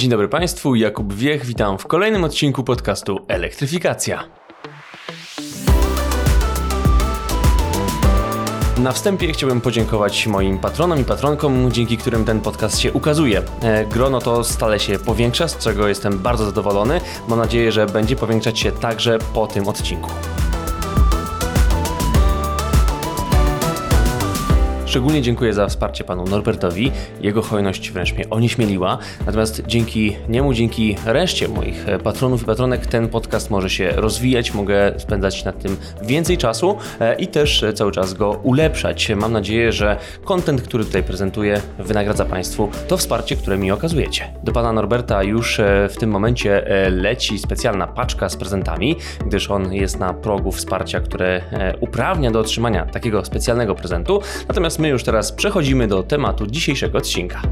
Dzień 0.00 0.10
dobry 0.10 0.28
Państwu, 0.28 0.74
Jakub 0.74 1.14
Wiech, 1.14 1.46
witam 1.46 1.78
w 1.78 1.86
kolejnym 1.86 2.24
odcinku 2.24 2.64
podcastu 2.64 3.18
Elektryfikacja. 3.28 4.24
Na 8.78 8.92
wstępie 8.92 9.32
chciałbym 9.32 9.60
podziękować 9.60 10.26
moim 10.26 10.58
patronom 10.58 11.00
i 11.00 11.04
patronkom, 11.04 11.72
dzięki 11.72 11.96
którym 11.96 12.24
ten 12.24 12.40
podcast 12.40 12.78
się 12.78 12.92
ukazuje. 12.92 13.42
E, 13.62 13.86
grono 13.86 14.20
to 14.20 14.44
stale 14.44 14.80
się 14.80 14.98
powiększa, 14.98 15.48
z 15.48 15.58
czego 15.58 15.88
jestem 15.88 16.18
bardzo 16.18 16.44
zadowolony. 16.44 17.00
Mam 17.28 17.38
nadzieję, 17.38 17.72
że 17.72 17.86
będzie 17.86 18.16
powiększać 18.16 18.58
się 18.58 18.72
także 18.72 19.18
po 19.34 19.46
tym 19.46 19.68
odcinku. 19.68 20.10
Szczególnie 24.90 25.22
dziękuję 25.22 25.54
za 25.54 25.66
wsparcie 25.66 26.04
panu 26.04 26.24
Norbertowi. 26.24 26.92
Jego 27.20 27.42
hojność 27.42 27.90
wręcz 27.90 28.12
mnie 28.12 28.30
onieśmieliła. 28.30 28.98
Natomiast 29.26 29.62
dzięki 29.66 30.16
niemu, 30.28 30.54
dzięki 30.54 30.96
reszcie 31.06 31.48
moich 31.48 31.86
patronów 32.04 32.42
i 32.42 32.44
patronek 32.44 32.86
ten 32.86 33.08
podcast 33.08 33.50
może 33.50 33.70
się 33.70 33.90
rozwijać, 33.90 34.54
mogę 34.54 34.92
spędzać 34.98 35.44
nad 35.44 35.62
tym 35.62 35.76
więcej 36.02 36.38
czasu 36.38 36.76
e, 37.00 37.14
i 37.14 37.26
też 37.26 37.64
cały 37.74 37.92
czas 37.92 38.14
go 38.14 38.30
ulepszać. 38.30 39.12
Mam 39.16 39.32
nadzieję, 39.32 39.72
że 39.72 39.96
kontent, 40.24 40.62
który 40.62 40.84
tutaj 40.84 41.02
prezentuję, 41.02 41.60
wynagradza 41.78 42.24
Państwu 42.24 42.68
to 42.88 42.96
wsparcie, 42.96 43.36
które 43.36 43.58
mi 43.58 43.70
okazujecie. 43.70 44.32
Do 44.44 44.52
pana 44.52 44.72
Norberta 44.72 45.22
już 45.22 45.60
e, 45.60 45.88
w 45.88 45.96
tym 45.96 46.10
momencie 46.10 46.66
e, 46.66 46.90
leci 46.90 47.38
specjalna 47.38 47.86
paczka 47.86 48.28
z 48.28 48.36
prezentami, 48.36 48.96
gdyż 49.26 49.50
on 49.50 49.72
jest 49.72 49.98
na 49.98 50.14
progu 50.14 50.52
wsparcia, 50.52 51.00
które 51.00 51.42
uprawnia 51.80 52.30
do 52.30 52.40
otrzymania 52.40 52.86
takiego 52.86 53.24
specjalnego 53.24 53.74
prezentu. 53.74 54.20
Natomiast 54.48 54.79
my 54.80 54.88
już 54.88 55.04
teraz 55.04 55.32
przechodzimy 55.32 55.86
do 55.86 56.02
tematu 56.02 56.46
dzisiejszego 56.46 56.98
odcinka. 56.98 57.42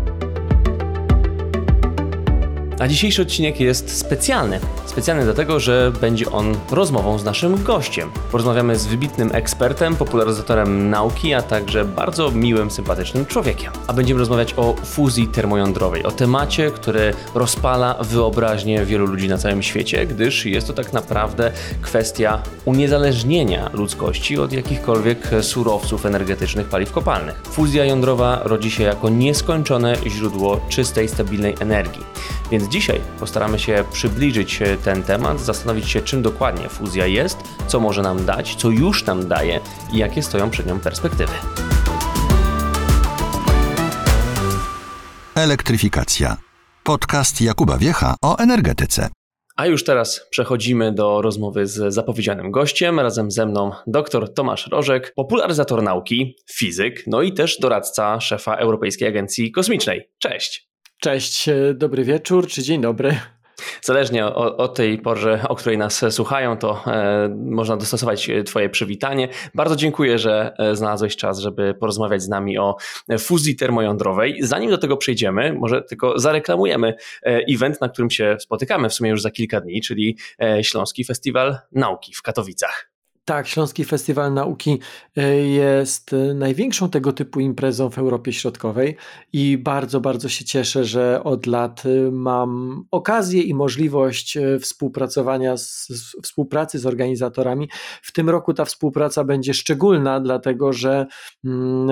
A 2.78 2.88
dzisiejszy 2.88 3.22
odcinek 3.22 3.60
jest 3.60 3.98
specjalny. 3.98 4.60
Specjalny 4.86 5.24
dlatego, 5.24 5.60
że 5.60 5.92
będzie 6.00 6.30
on 6.30 6.56
rozmową 6.70 7.18
z 7.18 7.24
naszym 7.24 7.64
gościem. 7.64 8.10
Porozmawiamy 8.30 8.76
z 8.76 8.86
wybitnym 8.86 9.30
ekspertem, 9.32 9.96
popularyzatorem 9.96 10.90
nauki, 10.90 11.34
a 11.34 11.42
także 11.42 11.84
bardzo 11.84 12.30
miłym, 12.30 12.70
sympatycznym 12.70 13.26
człowiekiem. 13.26 13.72
A 13.86 13.92
będziemy 13.92 14.20
rozmawiać 14.20 14.54
o 14.56 14.74
fuzji 14.84 15.28
termojądrowej, 15.28 16.04
o 16.04 16.10
temacie, 16.10 16.70
który 16.70 17.14
rozpala 17.34 17.94
wyobraźnię 18.00 18.84
wielu 18.84 19.06
ludzi 19.06 19.28
na 19.28 19.38
całym 19.38 19.62
świecie, 19.62 20.06
gdyż 20.06 20.46
jest 20.46 20.66
to 20.66 20.72
tak 20.72 20.92
naprawdę 20.92 21.52
kwestia 21.82 22.42
uniezależnienia 22.64 23.70
ludzkości 23.72 24.38
od 24.38 24.52
jakichkolwiek 24.52 25.30
surowców 25.40 26.06
energetycznych 26.06 26.68
paliw 26.68 26.92
kopalnych. 26.92 27.42
Fuzja 27.44 27.84
jądrowa 27.84 28.40
rodzi 28.44 28.70
się 28.70 28.82
jako 28.82 29.08
nieskończone 29.08 29.96
źródło 30.06 30.60
czystej, 30.68 31.08
stabilnej 31.08 31.54
energii. 31.60 32.04
Więc 32.50 32.67
dzisiaj 32.68 33.00
postaramy 33.20 33.58
się 33.58 33.84
przybliżyć 33.92 34.62
e, 34.62 34.76
ten 34.76 35.02
temat, 35.02 35.40
zastanowić 35.40 35.90
się, 35.90 36.02
czym 36.02 36.22
dokładnie 36.22 36.68
fuzja 36.68 37.06
jest, 37.06 37.38
co 37.66 37.80
może 37.80 38.02
nam 38.02 38.26
dać, 38.26 38.54
co 38.54 38.70
już 38.70 39.06
nam 39.06 39.28
daje 39.28 39.60
i 39.92 39.98
jakie 39.98 40.22
stoją 40.22 40.50
przed 40.50 40.66
nią 40.66 40.80
perspektywy. 40.80 41.32
Elektryfikacja. 45.34 46.36
Podcast 46.84 47.40
Jakuba 47.40 47.78
Wiecha 47.78 48.14
o 48.22 48.38
energetyce. 48.38 49.08
A 49.56 49.66
już 49.66 49.84
teraz 49.84 50.26
przechodzimy 50.30 50.92
do 50.92 51.22
rozmowy 51.22 51.66
z 51.66 51.94
zapowiedzianym 51.94 52.50
gościem. 52.50 53.00
Razem 53.00 53.30
ze 53.30 53.46
mną 53.46 53.70
dr 53.86 54.34
Tomasz 54.34 54.66
Rożek, 54.66 55.12
popularyzator 55.16 55.82
nauki, 55.82 56.36
fizyk, 56.50 57.04
no 57.06 57.22
i 57.22 57.32
też 57.32 57.58
doradca 57.60 58.20
szefa 58.20 58.56
Europejskiej 58.56 59.08
Agencji 59.08 59.52
Kosmicznej. 59.52 60.10
Cześć. 60.18 60.67
Cześć, 61.00 61.48
e, 61.48 61.74
dobry 61.74 62.04
wieczór 62.04 62.46
czy 62.46 62.62
dzień 62.62 62.80
dobry. 62.80 63.16
Zależnie 63.82 64.26
o, 64.26 64.56
o, 64.56 64.68
tej 64.68 64.98
porze, 64.98 65.44
o 65.48 65.56
której 65.56 65.78
nas 65.78 66.04
słuchają, 66.10 66.56
to 66.56 66.84
e, 66.86 67.28
można 67.28 67.76
dostosować 67.76 68.30
e, 68.30 68.44
Twoje 68.44 68.68
przywitanie. 68.68 69.28
Bardzo 69.54 69.76
dziękuję, 69.76 70.18
że 70.18 70.54
e, 70.58 70.76
znalazłeś 70.76 71.16
czas, 71.16 71.38
żeby 71.38 71.74
porozmawiać 71.74 72.22
z 72.22 72.28
nami 72.28 72.58
o 72.58 72.76
fuzji 73.18 73.56
termojądrowej. 73.56 74.38
Zanim 74.40 74.70
do 74.70 74.78
tego 74.78 74.96
przejdziemy, 74.96 75.52
może 75.52 75.82
tylko 75.82 76.18
zareklamujemy 76.18 76.94
event, 77.24 77.80
na 77.80 77.88
którym 77.88 78.10
się 78.10 78.36
spotykamy 78.40 78.88
w 78.88 78.94
sumie 78.94 79.10
już 79.10 79.22
za 79.22 79.30
kilka 79.30 79.60
dni, 79.60 79.80
czyli 79.80 80.16
Śląski 80.62 81.04
Festiwal 81.04 81.58
Nauki 81.72 82.14
w 82.14 82.22
Katowicach. 82.22 82.87
Tak, 83.28 83.48
Śląski 83.48 83.84
Festiwal 83.84 84.34
Nauki 84.34 84.78
e, 85.16 85.36
jest 85.36 86.12
e, 86.12 86.34
największą 86.34 86.90
tego 86.90 87.12
typu 87.12 87.40
imprezą 87.40 87.90
w 87.90 87.98
Europie 87.98 88.32
Środkowej 88.32 88.96
i 89.32 89.58
bardzo, 89.58 90.00
bardzo 90.00 90.28
się 90.28 90.44
cieszę, 90.44 90.84
że 90.84 91.24
od 91.24 91.46
lat 91.46 91.82
e, 91.86 92.10
mam 92.10 92.82
okazję 92.90 93.42
i 93.42 93.54
możliwość 93.54 94.38
współpracowania, 94.60 95.56
z, 95.56 95.88
współpracy 96.22 96.78
z 96.78 96.86
organizatorami. 96.86 97.68
W 98.02 98.12
tym 98.12 98.30
roku 98.30 98.54
ta 98.54 98.64
współpraca 98.64 99.24
będzie 99.24 99.54
szczególna, 99.54 100.20
dlatego 100.20 100.72
że 100.72 101.06
mm, 101.44 101.88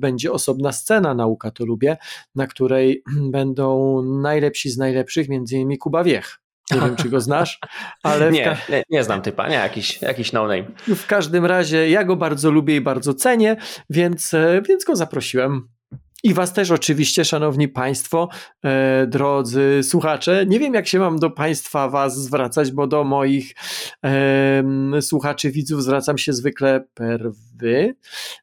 będzie 0.00 0.32
osobna 0.32 0.72
scena 0.72 1.14
Nauka 1.14 1.50
to 1.50 1.66
lubię, 1.66 1.96
na 2.34 2.46
której 2.46 3.02
będą 3.36 4.02
najlepsi 4.02 4.70
z 4.70 4.78
najlepszych, 4.78 5.28
między 5.28 5.56
innymi 5.56 5.78
Kuba 5.78 6.04
Wiech. 6.04 6.40
Nie 6.70 6.80
wiem, 6.80 6.96
czy 6.96 7.08
go 7.08 7.20
znasz, 7.20 7.58
ale. 8.02 8.32
Nie, 8.32 8.56
nie, 8.68 8.82
nie, 8.90 9.04
znam 9.04 9.22
typa, 9.22 9.48
nie, 9.48 9.54
jakiś, 9.54 10.02
jakiś 10.02 10.32
no-name. 10.32 10.64
W 10.88 11.06
każdym 11.06 11.46
razie 11.46 11.90
ja 11.90 12.04
go 12.04 12.16
bardzo 12.16 12.50
lubię 12.50 12.76
i 12.76 12.80
bardzo 12.80 13.14
cenię, 13.14 13.56
więc, 13.90 14.34
e, 14.34 14.62
więc 14.68 14.84
go 14.84 14.96
zaprosiłem. 14.96 15.68
I 16.24 16.34
Was 16.34 16.52
też 16.52 16.70
oczywiście, 16.70 17.24
Szanowni 17.24 17.68
Państwo, 17.68 18.28
e, 18.64 19.06
drodzy 19.06 19.80
słuchacze. 19.82 20.46
Nie 20.46 20.58
wiem, 20.58 20.74
jak 20.74 20.86
się 20.86 20.98
mam 20.98 21.18
do 21.18 21.30
Państwa 21.30 21.88
Was 21.88 22.22
zwracać, 22.22 22.72
bo 22.72 22.86
do 22.86 23.04
moich 23.04 23.54
e, 24.04 24.62
słuchaczy, 25.00 25.50
widzów 25.50 25.82
zwracam 25.82 26.18
się 26.18 26.32
zwykle 26.32 26.84
per 26.94 27.30
Wy. 27.56 27.94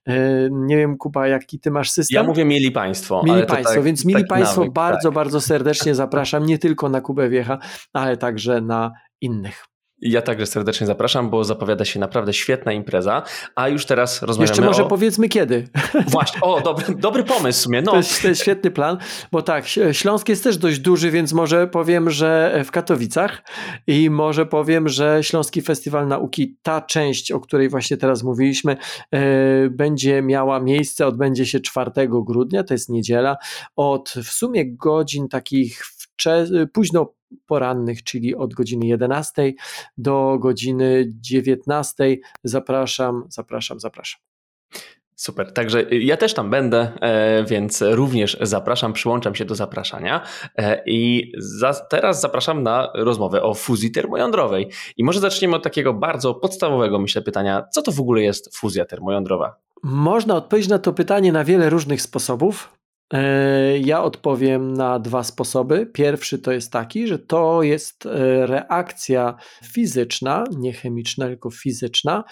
E, 0.05 0.13
nie 0.51 0.77
wiem, 0.77 0.97
Kuba, 0.97 1.27
jaki 1.27 1.59
Ty 1.59 1.71
masz 1.71 1.91
system? 1.91 2.15
Ja 2.15 2.23
mówię 2.23 2.45
mieli 2.45 2.71
Państwo. 2.71 3.23
Mieli 3.25 3.45
Państwo, 3.45 3.73
tak, 3.73 3.83
więc 3.83 4.05
mieli 4.05 4.25
Państwo 4.25 4.59
nawyk, 4.61 4.73
bardzo, 4.73 5.09
tak. 5.09 5.15
bardzo 5.15 5.41
serdecznie 5.41 5.95
zapraszam 5.95 6.45
nie 6.45 6.57
tylko 6.57 6.89
na 6.89 7.01
Kubę 7.01 7.29
Wiecha, 7.29 7.57
ale 7.93 8.17
także 8.17 8.61
na 8.61 8.91
innych. 9.21 9.66
Ja 10.01 10.21
także 10.21 10.45
serdecznie 10.45 10.87
zapraszam, 10.87 11.29
bo 11.29 11.43
zapowiada 11.43 11.85
się 11.85 11.99
naprawdę 11.99 12.33
świetna 12.33 12.73
impreza, 12.73 13.23
a 13.55 13.69
już 13.69 13.85
teraz 13.85 14.21
rozmawiamy 14.21 14.49
Jeszcze 14.49 14.61
może 14.61 14.83
o... 14.83 14.87
powiedzmy 14.87 15.29
kiedy. 15.29 15.67
Właśnie, 16.07 16.41
o, 16.41 16.61
dobry, 16.61 16.95
dobry 16.95 17.23
pomysł 17.23 17.59
w 17.59 17.63
sumie. 17.63 17.81
No. 17.81 17.91
To, 17.91 17.97
jest, 17.97 18.21
to 18.21 18.27
jest 18.27 18.41
świetny 18.41 18.71
plan, 18.71 18.97
bo 19.31 19.41
tak, 19.41 19.65
Śląsk 19.91 20.29
jest 20.29 20.43
też 20.43 20.57
dość 20.57 20.79
duży, 20.79 21.11
więc 21.11 21.33
może 21.33 21.67
powiem, 21.67 22.09
że 22.09 22.61
w 22.65 22.71
Katowicach 22.71 23.43
i 23.87 24.09
może 24.09 24.45
powiem, 24.45 24.89
że 24.89 25.19
Śląski 25.21 25.61
Festiwal 25.61 26.07
Nauki, 26.07 26.57
ta 26.63 26.81
część, 26.81 27.31
o 27.31 27.39
której 27.39 27.69
właśnie 27.69 27.97
teraz 27.97 28.23
mówiliśmy, 28.23 28.77
e, 29.11 29.69
będzie 29.69 30.21
miała 30.21 30.59
miejsce, 30.59 31.07
odbędzie 31.07 31.45
się 31.45 31.59
4 31.59 31.91
grudnia, 32.07 32.63
to 32.63 32.73
jest 32.73 32.89
niedziela, 32.89 33.37
od 33.75 34.09
w 34.09 34.31
sumie 34.31 34.75
godzin 34.75 35.27
takich 35.27 35.83
późno 36.73 37.16
porannych, 37.45 38.03
czyli 38.03 38.35
od 38.35 38.53
godziny 38.53 38.85
11 38.85 39.53
do 39.97 40.37
godziny 40.39 41.05
19. 41.21 42.17
Zapraszam, 42.43 43.23
zapraszam, 43.29 43.79
zapraszam. 43.79 44.21
Super, 45.19 45.53
także 45.53 45.83
ja 45.83 46.17
też 46.17 46.33
tam 46.33 46.49
będę, 46.49 46.91
e, 47.01 47.43
więc 47.43 47.81
również 47.81 48.37
zapraszam, 48.41 48.93
przyłączam 48.93 49.35
się 49.35 49.45
do 49.45 49.55
zapraszania 49.55 50.21
e, 50.57 50.83
i 50.85 51.31
za, 51.37 51.73
teraz 51.73 52.21
zapraszam 52.21 52.63
na 52.63 52.91
rozmowę 52.95 53.43
o 53.43 53.53
fuzji 53.53 53.91
termojądrowej. 53.91 54.69
I 54.97 55.03
może 55.03 55.19
zaczniemy 55.19 55.55
od 55.55 55.63
takiego 55.63 55.93
bardzo 55.93 56.33
podstawowego, 56.33 56.99
myślę, 56.99 57.21
pytania, 57.21 57.63
co 57.71 57.81
to 57.81 57.91
w 57.91 57.99
ogóle 57.99 58.21
jest 58.21 58.57
fuzja 58.57 58.85
termojądrowa? 58.85 59.55
Można 59.83 60.35
odpowiedzieć 60.35 60.69
na 60.69 60.79
to 60.79 60.93
pytanie 60.93 61.31
na 61.31 61.43
wiele 61.43 61.69
różnych 61.69 62.01
sposobów. 62.01 62.76
E, 63.13 63.77
ja 63.77 64.03
odpowiem 64.03 64.73
na 64.73 64.99
dwa 64.99 65.23
sposoby. 65.23 65.85
Pierwszy 65.85 66.39
to 66.39 66.51
jest 66.51 66.71
taki, 66.71 67.07
że 67.07 67.19
to 67.19 67.63
jest 67.63 68.05
e, 68.05 68.47
reakcja 68.47 69.35
fizyczna, 69.63 70.43
nie 70.57 70.73
chemiczna, 70.73 71.27
tylko 71.27 71.49
fizyczna, 71.49 72.23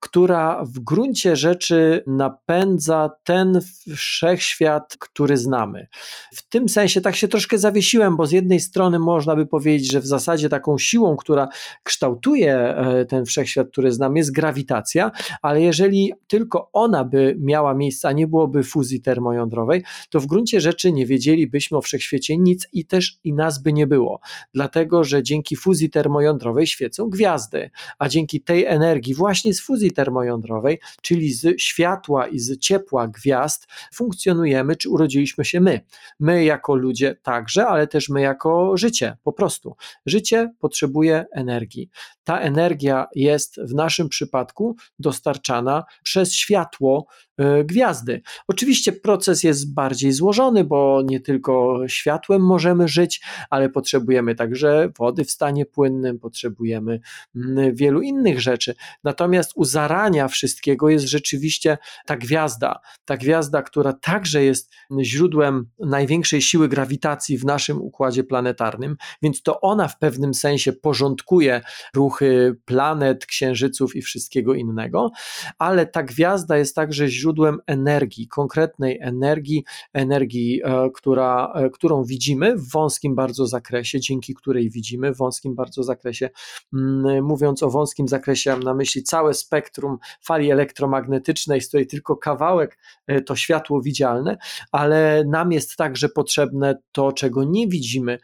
która 0.00 0.64
w 0.64 0.78
gruncie 0.78 1.36
rzeczy 1.36 2.04
napędza 2.06 3.10
ten 3.24 3.60
wszechświat, 3.96 4.96
który 4.98 5.36
znamy. 5.36 5.86
W 6.34 6.48
tym 6.48 6.68
sensie 6.68 7.00
tak 7.00 7.16
się 7.16 7.28
troszkę 7.28 7.58
zawiesiłem, 7.58 8.16
bo 8.16 8.26
z 8.26 8.32
jednej 8.32 8.60
strony 8.60 8.98
można 8.98 9.36
by 9.36 9.46
powiedzieć, 9.46 9.92
że 9.92 10.00
w 10.00 10.06
zasadzie 10.06 10.48
taką 10.48 10.78
siłą, 10.78 11.16
która 11.16 11.48
kształtuje 11.82 12.56
e, 12.56 13.04
ten 13.04 13.24
wszechświat, 13.24 13.68
który 13.70 13.92
znamy, 13.92 14.18
jest 14.18 14.32
grawitacja, 14.32 15.10
ale 15.42 15.62
jeżeli 15.62 16.12
tylko 16.26 16.70
ona 16.72 17.04
by 17.04 17.36
miała 17.40 17.74
miejsce, 17.74 18.08
a 18.08 18.12
nie 18.12 18.26
byłoby 18.26 18.62
fuzji 18.62 19.02
termojądrowej, 19.02 19.84
to 20.10 20.19
w 20.20 20.26
gruncie 20.26 20.60
rzeczy 20.60 20.92
nie 20.92 21.06
wiedzielibyśmy 21.06 21.78
o 21.78 21.80
wszechświecie 21.80 22.38
nic 22.38 22.68
i 22.72 22.86
też 22.86 23.18
i 23.24 23.32
nas 23.32 23.62
by 23.62 23.72
nie 23.72 23.86
było, 23.86 24.20
dlatego 24.54 25.04
że 25.04 25.22
dzięki 25.22 25.56
fuzji 25.56 25.90
termojądrowej 25.90 26.66
świecą 26.66 27.10
gwiazdy, 27.10 27.70
a 27.98 28.08
dzięki 28.08 28.40
tej 28.40 28.64
energii 28.64 29.14
właśnie 29.14 29.54
z 29.54 29.60
fuzji 29.60 29.90
termojądrowej, 29.92 30.78
czyli 31.02 31.32
z 31.32 31.60
światła 31.60 32.26
i 32.26 32.38
z 32.38 32.58
ciepła 32.58 33.08
gwiazd 33.08 33.66
funkcjonujemy, 33.94 34.76
czy 34.76 34.88
urodziliśmy 34.88 35.44
się 35.44 35.60
my. 35.60 35.80
My 36.20 36.44
jako 36.44 36.74
ludzie 36.74 37.16
także, 37.22 37.66
ale 37.66 37.86
też 37.86 38.08
my 38.08 38.20
jako 38.20 38.76
życie, 38.76 39.16
po 39.22 39.32
prostu. 39.32 39.76
Życie 40.06 40.52
potrzebuje 40.58 41.24
energii. 41.32 41.90
Ta 42.24 42.38
energia 42.38 43.06
jest 43.14 43.60
w 43.60 43.74
naszym 43.74 44.08
przypadku 44.08 44.76
dostarczana 44.98 45.84
przez 46.02 46.34
światło 46.34 47.06
E, 47.40 47.64
gwiazdy. 47.64 48.22
Oczywiście 48.48 48.92
proces 48.92 49.42
jest 49.42 49.74
bardziej 49.74 50.09
złożony, 50.12 50.64
bo 50.64 51.02
nie 51.04 51.20
tylko 51.20 51.78
światłem 51.88 52.42
możemy 52.42 52.88
żyć, 52.88 53.20
ale 53.50 53.68
potrzebujemy 53.68 54.34
także 54.34 54.88
wody 54.98 55.24
w 55.24 55.30
stanie 55.30 55.66
płynnym, 55.66 56.18
potrzebujemy 56.18 57.00
mm, 57.36 57.74
wielu 57.74 58.00
innych 58.00 58.40
rzeczy. 58.40 58.74
Natomiast 59.04 59.52
u 59.54 59.64
zarania 59.64 60.28
wszystkiego 60.28 60.88
jest 60.88 61.04
rzeczywiście 61.04 61.78
ta 62.06 62.16
gwiazda. 62.16 62.80
Ta 63.04 63.16
gwiazda, 63.16 63.62
która 63.62 63.92
także 63.92 64.44
jest 64.44 64.72
źródłem 65.02 65.66
największej 65.78 66.42
siły 66.42 66.68
grawitacji 66.68 67.38
w 67.38 67.44
naszym 67.44 67.82
układzie 67.82 68.24
planetarnym, 68.24 68.96
więc 69.22 69.42
to 69.42 69.60
ona 69.60 69.88
w 69.88 69.98
pewnym 69.98 70.34
sensie 70.34 70.72
porządkuje 70.72 71.60
ruchy 71.94 72.56
planet, 72.64 73.26
księżyców 73.26 73.96
i 73.96 74.02
wszystkiego 74.02 74.54
innego, 74.54 75.10
ale 75.58 75.86
ta 75.86 76.02
gwiazda 76.02 76.56
jest 76.56 76.76
także 76.76 77.08
źródłem 77.08 77.58
energii, 77.66 78.28
konkretnej 78.28 78.98
energii, 79.00 79.64
energii, 80.00 80.60
e, 80.64 80.90
która, 80.94 81.52
e, 81.54 81.70
którą 81.70 82.04
widzimy 82.04 82.56
w 82.56 82.70
wąskim 82.70 83.14
bardzo 83.14 83.46
zakresie, 83.46 84.00
dzięki 84.00 84.34
której 84.34 84.70
widzimy 84.70 85.14
w 85.14 85.16
wąskim 85.16 85.54
bardzo 85.54 85.82
zakresie. 85.82 86.30
Mm, 86.74 87.24
mówiąc 87.24 87.62
o 87.62 87.70
wąskim 87.70 88.08
zakresie, 88.08 88.50
mam 88.50 88.62
na 88.62 88.74
myśli 88.74 89.02
całe 89.02 89.34
spektrum 89.34 89.98
fali 90.22 90.50
elektromagnetycznej, 90.50 91.60
z 91.60 91.68
której 91.68 91.86
tylko 91.86 92.16
kawałek 92.16 92.78
e, 93.06 93.20
to 93.20 93.36
światło 93.36 93.82
widzialne, 93.82 94.38
ale 94.72 95.24
nam 95.24 95.52
jest 95.52 95.76
także 95.76 96.08
potrzebne 96.08 96.78
to, 96.92 97.12
czego 97.12 97.44
nie 97.44 97.68
widzimy, 97.68 98.18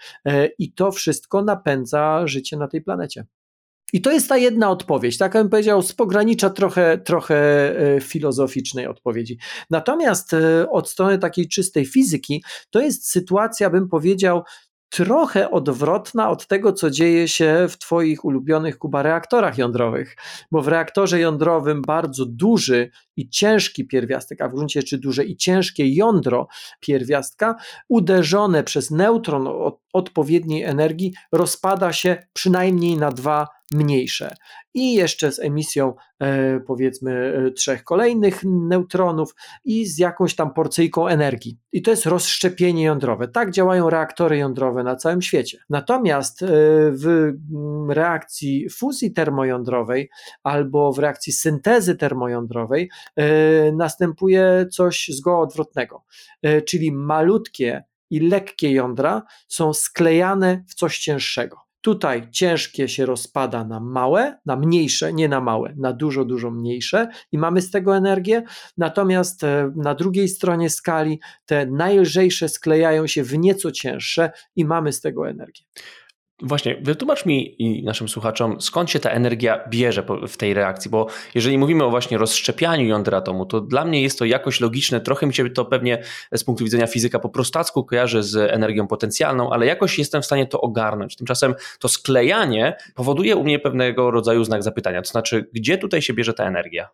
i 0.59 0.73
to 0.73 0.93
wszystko 0.93 1.43
napędza 1.43 2.27
życie 2.27 2.57
na 2.57 2.69
tej 2.69 2.83
planecie. 2.83 3.27
I 3.93 4.01
to 4.01 4.13
jest 4.13 4.29
ta 4.29 4.37
jedna 4.37 4.71
odpowiedź, 4.71 5.19
tak 5.19 5.33
bym 5.33 5.49
powiedział, 5.49 5.83
z 5.83 5.93
pogranicza 5.93 6.51
trochę, 6.51 6.99
trochę 6.99 7.37
e, 7.97 8.01
filozoficznej 8.01 8.87
odpowiedzi. 8.87 9.39
Natomiast 9.71 10.35
e, 10.35 10.71
od 10.71 10.91
strony 10.91 11.19
takiej 11.19 11.49
czystej 11.49 11.87
fizyki, 11.87 12.45
to 12.71 12.81
jest 12.81 13.11
sytuacja, 13.11 13.71
bym 13.71 13.89
powiedział, 13.89 14.43
trochę 14.89 15.51
odwrotna 15.51 16.31
od 16.31 16.47
tego, 16.47 16.73
co 16.73 16.91
dzieje 16.91 17.29
się 17.29 17.67
w 17.71 17.79
Twoich 17.79 18.25
ulubionych 18.25 18.79
Kuba 18.79 19.03
reaktorach 19.03 19.59
jądrowych, 19.59 20.17
bo 20.51 20.63
w 20.63 20.69
reaktorze 20.69 21.21
jądrowym 21.21 21.83
bardzo 21.83 22.27
duży 22.27 22.91
i 23.17 23.29
ciężki 23.29 23.87
pierwiastek, 23.87 24.41
a 24.41 24.49
w 24.49 24.55
gruncie 24.55 24.81
rzeczy 24.81 24.99
duże 24.99 25.25
i 25.25 25.37
ciężkie 25.37 25.95
jądro 25.95 26.49
pierwiastka, 26.81 27.55
uderzone 27.89 28.65
przez 28.65 28.91
neutron 28.91 29.49
odpowiedniej 29.93 30.63
energii, 30.63 31.15
rozpada 31.33 31.93
się 31.93 32.27
przynajmniej 32.33 32.97
na 32.97 33.11
dwa 33.11 33.56
mniejsze. 33.73 34.35
I 34.75 34.95
jeszcze 34.95 35.33
z 35.33 35.39
emisją 35.39 35.95
e, 36.21 36.61
powiedzmy 36.61 37.35
e, 37.47 37.51
trzech 37.51 37.85
kolejnych 37.85 38.41
neutronów 38.45 39.35
i 39.65 39.87
z 39.87 39.99
jakąś 39.99 40.35
tam 40.35 40.55
porcyjką 40.55 41.07
energii. 41.09 41.59
I 41.73 41.83
to 41.83 41.91
jest 41.91 42.07
rozszczepienie 42.07 42.85
jądrowe. 42.85 43.29
Tak 43.29 43.51
działają 43.51 43.91
reaktory 43.91 44.37
jądrowe 44.37 44.83
na 44.83 44.97
całym 44.97 45.23
świecie. 45.23 45.59
Natomiast 45.71 46.43
e, 46.43 46.47
w 46.93 47.07
mm, 47.07 47.91
reakcji 47.91 48.71
fuzji 48.71 49.13
termojądrowej 49.13 50.11
albo 50.43 50.93
w 50.93 50.99
reakcji 50.99 51.33
syntezy 51.33 51.97
termojądrowej 51.97 52.91
następuje 53.73 54.67
coś 54.73 55.09
zgoła 55.13 55.41
odwrotnego. 55.41 56.05
Czyli 56.67 56.93
malutkie 56.93 57.85
i 58.11 58.21
lekkie 58.21 58.73
jądra 58.73 59.23
są 59.49 59.73
sklejane 59.73 60.65
w 60.69 60.75
coś 60.75 60.99
cięższego. 60.99 61.66
Tutaj 61.87 62.31
ciężkie 62.31 62.89
się 62.89 63.07
rozpada 63.07 63.65
na 63.65 63.81
małe, 63.81 64.39
na 64.47 64.57
mniejsze, 64.57 65.13
nie 65.13 65.29
na 65.29 65.41
małe, 65.41 65.75
na 65.77 65.93
dużo, 65.93 66.25
dużo 66.25 66.51
mniejsze 66.51 67.09
i 67.33 67.39
mamy 67.39 67.63
z 67.63 67.71
tego 67.71 67.97
energię. 67.97 68.43
Natomiast 68.77 69.45
e, 69.45 69.73
na 69.77 69.95
drugiej 69.95 70.29
stronie 70.29 70.71
skali 70.71 71.21
te 71.45 71.67
najlżejsze 71.67 72.49
sklejają 72.49 73.07
się 73.07 73.23
w 73.23 73.39
nieco 73.39 73.73
cięższe 73.73 74.31
i 74.57 74.65
mamy 74.65 74.93
z 74.93 75.01
tego 75.01 75.29
energię. 75.29 75.65
Właśnie, 76.43 76.77
wytłumacz 76.83 77.27
mi 77.27 77.63
i 77.63 77.85
naszym 77.85 78.09
słuchaczom, 78.09 78.61
skąd 78.61 78.91
się 78.91 79.01
ta 79.01 79.11
energia 79.11 79.69
bierze 79.69 80.07
w 80.29 80.37
tej 80.37 80.55
reakcji, 80.55 80.91
bo 80.91 81.07
jeżeli 81.35 81.59
mówimy 81.59 81.85
o 81.85 81.91
właśnie 81.91 82.19
rozszczepianiu 82.19 82.87
jądra 82.87 83.19
atomu, 83.19 83.47
to 83.47 83.61
dla 83.61 83.85
mnie 83.85 84.03
jest 84.03 84.19
to 84.19 84.25
jakoś 84.25 84.61
logiczne, 84.61 85.01
trochę 85.01 85.27
mi 85.27 85.35
się 85.35 85.51
to 85.51 85.65
pewnie 85.65 86.03
z 86.35 86.45
punktu 86.45 86.65
widzenia 86.65 86.87
fizyka 86.87 87.19
po 87.19 87.29
prostacku 87.29 87.85
kojarzy 87.85 88.23
z 88.23 88.37
energią 88.37 88.87
potencjalną, 88.87 89.51
ale 89.51 89.67
jakoś 89.67 89.99
jestem 89.99 90.23
w 90.23 90.27
stanie 90.27 90.47
to 90.47 90.61
ogarnąć. 90.61 91.17
Tymczasem 91.17 91.55
to 91.81 91.89
sklejanie 91.89 92.77
powoduje 92.95 93.37
u 93.37 93.45
mnie 93.45 93.59
pewnego 93.59 94.11
rodzaju 94.11 94.45
znak 94.45 94.63
zapytania, 94.63 95.03
to 95.03 95.09
znaczy, 95.09 95.49
gdzie 95.53 95.79
tutaj 95.79 96.03
się 96.03 96.15
bierze 96.15 96.35
ta 96.35 96.45
energia? 96.45 96.89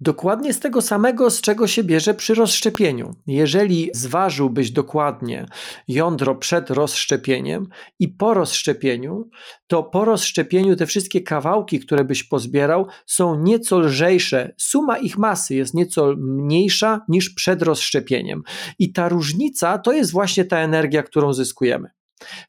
Dokładnie 0.00 0.52
z 0.52 0.60
tego 0.60 0.82
samego, 0.82 1.30
z 1.30 1.40
czego 1.40 1.66
się 1.66 1.84
bierze 1.84 2.14
przy 2.14 2.34
rozszczepieniu. 2.34 3.14
Jeżeli 3.26 3.90
zważyłbyś 3.94 4.70
dokładnie 4.70 5.46
jądro 5.88 6.34
przed 6.34 6.70
rozszczepieniem 6.70 7.68
i 7.98 8.08
po 8.08 8.34
rozszczepieniu, 8.34 9.30
to 9.66 9.82
po 9.82 10.04
rozszczepieniu 10.04 10.76
te 10.76 10.86
wszystkie 10.86 11.20
kawałki, 11.20 11.80
które 11.80 12.04
byś 12.04 12.24
pozbierał, 12.24 12.86
są 13.06 13.42
nieco 13.42 13.78
lżejsze. 13.78 14.54
Suma 14.56 14.98
ich 14.98 15.18
masy 15.18 15.54
jest 15.54 15.74
nieco 15.74 16.14
mniejsza 16.18 17.00
niż 17.08 17.30
przed 17.30 17.62
rozszczepieniem. 17.62 18.42
I 18.78 18.92
ta 18.92 19.08
różnica 19.08 19.78
to 19.78 19.92
jest 19.92 20.12
właśnie 20.12 20.44
ta 20.44 20.58
energia, 20.58 21.02
którą 21.02 21.32
zyskujemy. 21.32 21.97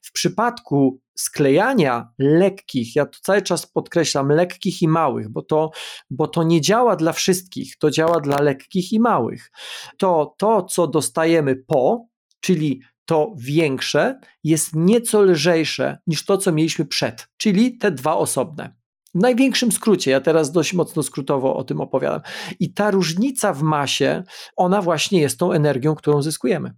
W 0.02 0.12
przypadku 0.12 1.00
sklejania 1.16 2.08
lekkich, 2.18 2.96
ja 2.96 3.06
to 3.06 3.18
cały 3.22 3.42
czas 3.42 3.66
podkreślam, 3.66 4.28
lekkich 4.28 4.82
i 4.82 4.88
małych, 4.88 5.28
bo 5.28 5.42
to, 5.42 5.70
bo 6.10 6.28
to 6.28 6.42
nie 6.42 6.60
działa 6.60 6.96
dla 6.96 7.12
wszystkich, 7.12 7.78
to 7.78 7.90
działa 7.90 8.20
dla 8.20 8.40
lekkich 8.40 8.92
i 8.92 9.00
małych. 9.00 9.50
To 9.98 10.34
to, 10.38 10.62
co 10.62 10.86
dostajemy 10.86 11.56
po, 11.56 12.06
czyli 12.40 12.80
to 13.04 13.34
większe, 13.38 14.20
jest 14.44 14.70
nieco 14.74 15.22
lżejsze 15.22 15.98
niż 16.06 16.24
to, 16.24 16.38
co 16.38 16.52
mieliśmy 16.52 16.84
przed, 16.84 17.28
czyli 17.36 17.78
te 17.78 17.90
dwa 17.90 18.16
osobne. 18.16 18.74
W 19.14 19.18
największym 19.18 19.72
skrócie, 19.72 20.10
ja 20.10 20.20
teraz 20.20 20.52
dość 20.52 20.72
mocno 20.72 21.02
skrótowo 21.02 21.56
o 21.56 21.64
tym 21.64 21.80
opowiadam. 21.80 22.20
I 22.60 22.74
ta 22.74 22.90
różnica 22.90 23.52
w 23.52 23.62
masie, 23.62 24.22
ona 24.56 24.82
właśnie 24.82 25.20
jest 25.20 25.38
tą 25.38 25.52
energią, 25.52 25.94
którą 25.94 26.22
zyskujemy. 26.22 26.74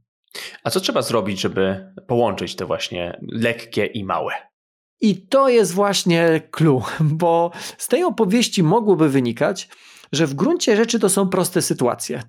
A 0.65 0.71
co 0.71 0.81
trzeba 0.81 1.03
zrobić, 1.03 1.41
żeby 1.41 1.93
połączyć 2.07 2.57
te 2.57 2.67
właśnie 2.67 3.21
lekkie 3.33 3.87
i 3.87 4.05
małe? 4.05 4.33
I 5.01 5.27
to 5.27 5.49
jest 5.49 5.75
właśnie 5.75 6.41
clue, 6.51 6.83
bo 7.01 7.51
z 7.79 7.89
tej 7.89 8.05
opowieści 8.05 8.63
mogłoby 8.63 9.09
wynikać, 9.09 9.69
że 10.13 10.27
w 10.27 10.35
gruncie 10.35 10.77
rzeczy 10.77 10.99
to 10.99 11.09
są 11.09 11.29
proste 11.29 11.63
sytuacje. 11.63 12.23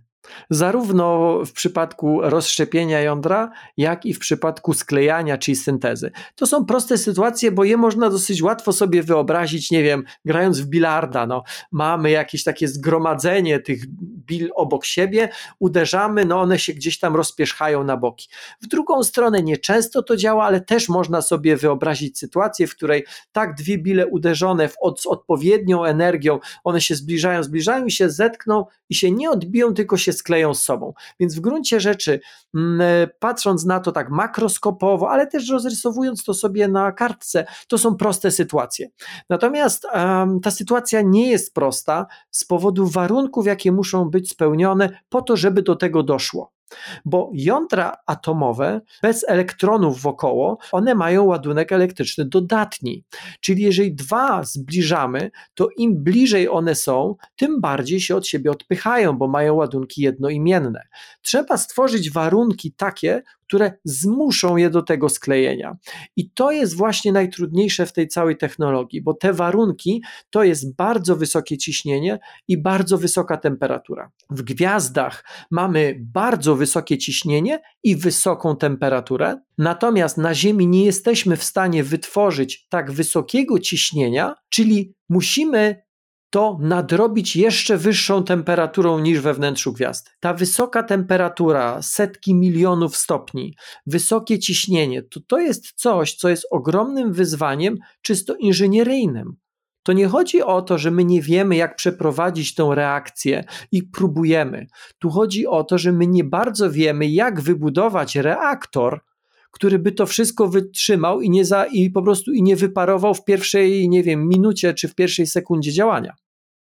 Zarówno 0.50 1.40
w 1.46 1.52
przypadku 1.52 2.22
rozszczepienia 2.22 3.02
jądra, 3.02 3.52
jak 3.78 4.06
i 4.06 4.14
w 4.14 4.20
przypadku 4.20 4.74
sklejania, 4.74 5.38
czyli 5.38 5.56
syntezy. 5.56 6.12
To 6.36 6.48
są 6.48 6.66
proste 6.66 6.98
sytuacje, 6.98 7.52
bo 7.52 7.64
je 7.64 7.78
można 7.78 8.10
dosyć 8.10 8.42
łatwo 8.42 8.74
sobie 8.74 9.04
wyobrazić, 9.04 9.72
nie 9.72 9.84
wiem, 9.84 10.04
grając 10.26 10.62
w 10.62 10.66
bilarda. 10.66 11.28
No, 11.28 11.44
mamy 11.72 12.12
jakieś 12.12 12.44
takie 12.44 12.68
zgromadzenie 12.68 13.60
tych 13.60 13.86
bil 14.28 14.52
obok 14.56 14.86
siebie, 14.86 15.30
uderzamy, 15.60 16.26
no 16.26 16.42
one 16.42 16.60
się 16.60 16.74
gdzieś 16.74 17.00
tam 17.00 17.16
rozpierzchają 17.16 17.84
na 17.84 17.98
boki. 17.98 18.28
W 18.62 18.68
drugą 18.68 19.04
stronę 19.04 19.44
nieczęsto 19.44 20.04
to 20.04 20.18
działa, 20.18 20.46
ale 20.46 20.62
też 20.62 20.90
można 20.90 21.22
sobie 21.22 21.58
wyobrazić 21.58 22.20
sytuację, 22.20 22.68
w 22.68 22.76
której 22.76 23.06
tak 23.32 23.56
dwie 23.56 23.78
bile 23.78 24.08
uderzone 24.08 24.70
w 24.70 24.76
od, 24.82 25.02
z 25.02 25.06
odpowiednią 25.06 25.84
energią, 25.84 26.40
one 26.64 26.82
się 26.82 26.96
zbliżają, 26.96 27.44
zbliżają 27.44 27.90
się 27.90 28.10
zetkną 28.10 28.66
i 28.90 28.96
się 28.96 29.12
nie 29.12 29.32
odbiją, 29.32 29.74
tylko 29.74 29.98
się 29.98 30.13
skleją 30.14 30.54
z 30.54 30.64
sobą. 30.64 30.94
Więc 31.20 31.36
w 31.36 31.40
gruncie 31.40 31.80
rzeczy, 31.80 32.20
mm, 32.56 33.10
patrząc 33.20 33.66
na 33.66 33.80
to 33.80 33.92
tak 33.92 34.10
makroskopowo, 34.10 35.10
ale 35.10 35.28
też 35.28 35.50
rozrysowując 35.50 36.24
to 36.24 36.34
sobie 36.34 36.68
na 36.68 36.92
kartce, 36.92 37.46
to 37.68 37.78
są 37.78 37.96
proste 37.96 38.32
sytuacje. 38.32 38.90
Natomiast 39.30 39.86
um, 39.86 40.40
ta 40.40 40.52
sytuacja 40.52 41.02
nie 41.02 41.30
jest 41.30 41.54
prosta 41.54 42.06
z 42.32 42.46
powodu 42.46 42.88
warunków, 42.88 43.46
jakie 43.46 43.72
muszą 43.72 44.10
być 44.10 44.30
spełnione 44.30 44.90
po 45.10 45.22
to, 45.22 45.38
żeby 45.38 45.62
do 45.62 45.76
tego 45.76 46.04
doszło. 46.04 46.52
Bo 47.06 47.32
jądra 47.34 47.98
atomowe 48.06 48.82
bez 49.02 49.26
elektronów 49.28 50.02
wokoło, 50.02 50.58
one 50.72 50.96
mają 50.96 51.24
ładunek 51.24 51.72
elektryczny 51.72 52.26
dodatni. 52.26 53.04
Czyli 53.40 53.64
jeżeli 53.64 53.96
dwa 53.96 54.44
zbliżamy, 54.44 55.32
to 55.54 55.70
im 55.78 56.04
bliżej 56.04 56.50
one 56.50 56.76
są, 56.76 57.16
tym 57.36 57.62
bardziej 57.62 58.02
się 58.02 58.16
od 58.16 58.28
siebie 58.28 58.52
odpychają, 58.52 59.18
bo 59.18 59.28
mają 59.28 59.54
ładunki 59.54 60.02
jednoimienne. 60.02 60.88
Trzeba 61.22 61.58
stworzyć 61.58 62.12
warunki 62.12 62.72
takie, 62.72 63.24
które 63.54 63.74
zmuszą 63.86 64.58
je 64.58 64.70
do 64.70 64.82
tego 64.82 65.10
sklejenia. 65.10 65.78
I 66.16 66.32
to 66.32 66.52
jest 66.52 66.78
właśnie 66.78 67.12
najtrudniejsze 67.12 67.86
w 67.86 67.94
tej 67.94 68.08
całej 68.08 68.38
technologii, 68.38 69.02
bo 69.02 69.14
te 69.14 69.34
warunki 69.34 70.04
to 70.30 70.44
jest 70.44 70.76
bardzo 70.76 71.16
wysokie 71.16 71.58
ciśnienie 71.58 72.20
i 72.48 72.62
bardzo 72.62 72.98
wysoka 72.98 73.38
temperatura. 73.38 74.12
W 74.30 74.42
gwiazdach 74.42 75.26
mamy 75.52 75.96
bardzo 76.00 76.56
wysokie 76.56 76.98
ciśnienie 76.98 77.60
i 77.84 77.96
wysoką 77.96 78.56
temperaturę, 78.56 79.42
natomiast 79.58 80.18
na 80.18 80.34
Ziemi 80.34 80.68
nie 80.68 80.86
jesteśmy 80.86 81.38
w 81.38 81.44
stanie 81.44 81.84
wytworzyć 81.84 82.68
tak 82.70 82.92
wysokiego 82.92 83.60
ciśnienia, 83.60 84.36
czyli 84.50 84.96
musimy 85.10 85.84
to 86.34 86.58
nadrobić 86.62 87.36
jeszcze 87.36 87.78
wyższą 87.78 88.24
temperaturą 88.24 89.00
niż 89.00 89.20
we 89.20 89.34
wnętrzu 89.34 89.74
gwiazdy. 89.74 90.12
Ta 90.20 90.34
wysoka 90.34 90.84
temperatura, 90.84 91.82
setki 91.82 92.36
milionów 92.36 92.98
stopni, 92.98 93.56
wysokie 93.86 94.40
ciśnienie, 94.40 95.04
to, 95.04 95.20
to 95.28 95.40
jest 95.40 95.72
coś, 95.76 96.16
co 96.16 96.30
jest 96.30 96.48
ogromnym 96.52 97.14
wyzwaniem 97.14 97.78
czysto 98.02 98.36
inżynieryjnym. 98.36 99.36
To 99.84 99.94
nie 99.94 100.08
chodzi 100.08 100.42
o 100.42 100.62
to, 100.62 100.78
że 100.78 100.92
my 100.92 101.06
nie 101.06 101.22
wiemy, 101.22 101.56
jak 101.56 101.76
przeprowadzić 101.76 102.56
tą 102.56 102.76
reakcję 102.76 103.44
i 103.72 103.84
próbujemy. 103.84 104.68
Tu 105.00 105.10
chodzi 105.10 105.48
o 105.48 105.64
to, 105.64 105.78
że 105.78 105.92
my 105.92 106.08
nie 106.08 106.24
bardzo 106.24 106.72
wiemy, 106.72 107.08
jak 107.08 107.42
wybudować 107.42 108.16
reaktor, 108.16 109.02
który 109.52 109.80
by 109.80 109.92
to 109.92 110.06
wszystko 110.06 110.48
wytrzymał 110.48 111.22
i, 111.22 111.30
nie 111.30 111.46
za, 111.46 111.66
i 111.66 111.90
po 111.90 112.02
prostu 112.02 112.32
i 112.32 112.44
nie 112.44 112.56
wyparował 112.56 113.14
w 113.14 113.26
pierwszej, 113.26 113.90
nie 113.90 114.04
wiem, 114.04 114.28
minucie 114.28 114.74
czy 114.74 114.88
w 114.88 114.96
pierwszej 114.96 115.28
sekundzie 115.28 115.72
działania. 115.72 116.14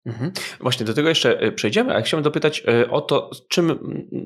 Mhm. 0.06 0.32
Właśnie 0.60 0.86
do 0.86 0.94
tego 0.94 1.10
jeszcze 1.10 1.40
e, 1.40 1.52
przejdziemy, 1.52 1.94
ale 1.94 2.04
chciałbym 2.04 2.24
dopytać 2.24 2.64
e, 2.68 2.90
o 2.90 3.02
to, 3.02 3.30
czym, 3.50 3.68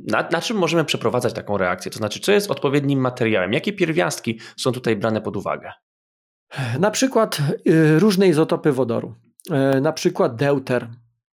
na, 0.08 0.30
na, 0.32 0.42
czym 0.42 0.58
możemy 0.58 0.86
przeprowadzać 0.86 1.34
taką 1.34 1.58
reakcję, 1.58 1.92
to 1.92 1.98
znaczy, 1.98 2.20
co 2.20 2.32
jest 2.32 2.52
odpowiednim 2.52 3.00
materiałem, 3.00 3.54
jakie 3.54 3.74
pierwiastki 3.74 4.40
są 4.58 4.72
tutaj 4.72 4.96
brane 4.96 5.22
pod 5.22 5.38
uwagę? 5.38 5.72
Na 6.80 6.92
przykład 6.92 7.42
y, 7.68 8.00
różne 8.00 8.28
izotopy 8.28 8.72
wodoru, 8.72 9.16
e, 9.52 9.82
na 9.82 9.94
przykład 9.94 10.36
deuter. 10.36 10.88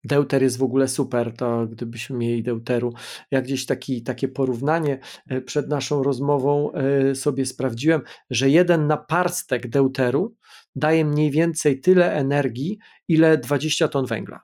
Deuter 0.04 0.44
jest 0.44 0.58
w 0.58 0.64
ogóle 0.64 0.88
super, 0.88 1.34
to 1.34 1.68
gdybyśmy 1.68 2.18
mieli 2.18 2.44
deuteru. 2.44 2.94
Jak 3.32 3.44
gdzieś 3.44 3.66
taki, 3.66 4.04
takie 4.04 4.28
porównanie 4.28 5.00
przed 5.46 5.70
naszą 5.70 6.04
rozmową 6.04 6.72
sobie 7.14 7.46
sprawdziłem, 7.46 8.02
że 8.30 8.50
jeden 8.50 8.88
naparstek 8.88 9.68
deuteru 9.68 10.36
daje 10.76 11.06
mniej 11.06 11.32
więcej 11.32 11.80
tyle 11.80 12.14
energii, 12.14 12.80
ile 13.10 13.38
20 13.38 13.88
ton 13.88 14.06
węgla. 14.06 14.42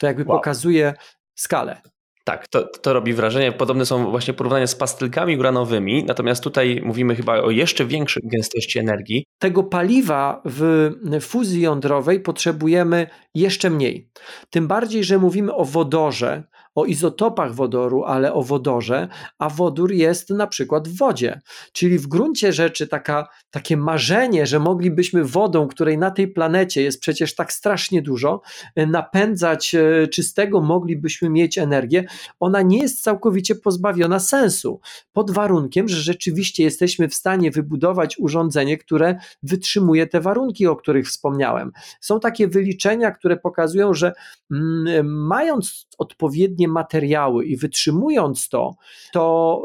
To 0.00 0.06
jakby 0.06 0.24
wow. 0.24 0.38
pokazuje 0.38 0.94
skalę. 1.34 1.80
Tak, 2.24 2.48
to, 2.48 2.68
to 2.82 2.92
robi 2.92 3.12
wrażenie. 3.12 3.52
Podobne 3.52 3.86
są 3.86 4.10
właśnie 4.10 4.34
porównania 4.34 4.66
z 4.66 4.74
pastylkami 4.74 5.38
uranowymi, 5.38 6.04
natomiast 6.04 6.44
tutaj 6.44 6.80
mówimy 6.84 7.16
chyba 7.16 7.42
o 7.42 7.50
jeszcze 7.50 7.84
większej 7.84 8.22
gęstości 8.32 8.78
energii. 8.78 9.24
Tego 9.38 9.62
paliwa 9.62 10.42
w 10.44 10.90
fuzji 11.20 11.62
jądrowej 11.62 12.20
potrzebujemy 12.20 13.06
jeszcze 13.34 13.70
mniej. 13.70 14.10
Tym 14.50 14.68
bardziej, 14.68 15.04
że 15.04 15.18
mówimy 15.18 15.54
o 15.54 15.64
wodorze, 15.64 16.42
o 16.74 16.84
izotopach 16.84 17.54
wodoru, 17.54 18.04
ale 18.04 18.32
o 18.32 18.42
wodorze, 18.42 19.08
a 19.38 19.48
wodór 19.48 19.92
jest 19.92 20.30
na 20.30 20.46
przykład 20.46 20.88
w 20.88 20.96
wodzie. 20.96 21.40
Czyli 21.72 21.98
w 21.98 22.06
gruncie 22.06 22.52
rzeczy 22.52 22.86
taka, 22.86 23.28
takie 23.50 23.76
marzenie, 23.76 24.46
że 24.46 24.58
moglibyśmy 24.58 25.24
wodą, 25.24 25.68
której 25.68 25.98
na 25.98 26.10
tej 26.10 26.28
planecie 26.28 26.82
jest 26.82 27.00
przecież 27.00 27.34
tak 27.34 27.52
strasznie 27.52 28.02
dużo, 28.02 28.40
e, 28.74 28.86
napędzać 28.86 29.74
e, 29.74 30.08
czystego, 30.08 30.60
moglibyśmy 30.60 31.28
mieć 31.28 31.58
energię, 31.58 32.04
ona 32.40 32.62
nie 32.62 32.78
jest 32.78 33.02
całkowicie 33.02 33.54
pozbawiona 33.54 34.18
sensu. 34.18 34.80
Pod 35.12 35.30
warunkiem, 35.30 35.88
że 35.88 35.96
rzeczywiście 35.96 36.62
jesteśmy 36.62 37.08
w 37.08 37.14
stanie 37.14 37.50
wybudować 37.50 38.18
urządzenie, 38.18 38.78
które 38.78 39.18
wytrzymuje 39.42 40.06
te 40.06 40.20
warunki, 40.20 40.66
o 40.66 40.76
których 40.76 41.06
wspomniałem. 41.06 41.72
Są 42.00 42.20
takie 42.20 42.48
wyliczenia, 42.48 43.10
które 43.10 43.36
pokazują, 43.36 43.94
że 43.94 44.12
mm, 44.50 45.06
mając 45.26 45.86
odpowiednie 45.98 46.61
materiały 46.68 47.44
i 47.46 47.56
wytrzymując 47.56 48.48
to, 48.48 48.74
to 49.12 49.62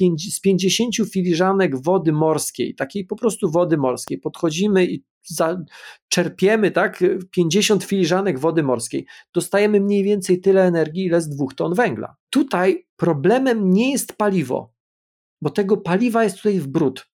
y, 0.00 0.30
z 0.30 0.40
50 0.40 0.94
filiżanek 1.12 1.82
wody 1.82 2.12
morskiej, 2.12 2.74
takiej 2.74 3.04
po 3.04 3.16
prostu 3.16 3.50
wody 3.50 3.76
morskiej, 3.76 4.18
podchodzimy 4.18 4.86
i 4.86 5.04
za, 5.28 5.64
czerpiemy 6.08 6.70
tak 6.70 7.04
50 7.30 7.84
filiżanek 7.84 8.38
wody 8.38 8.62
morskiej, 8.62 9.06
dostajemy 9.34 9.80
mniej 9.80 10.04
więcej 10.04 10.40
tyle 10.40 10.64
energii, 10.64 11.04
ile 11.04 11.20
z 11.20 11.28
dwóch 11.28 11.54
ton 11.54 11.74
węgla. 11.74 12.16
Tutaj 12.30 12.86
problemem 12.96 13.70
nie 13.70 13.92
jest 13.92 14.16
paliwo, 14.16 14.72
bo 15.42 15.50
tego 15.50 15.76
paliwa 15.76 16.24
jest 16.24 16.36
tutaj 16.36 16.60
w 16.60 16.66
brud. 16.66 17.08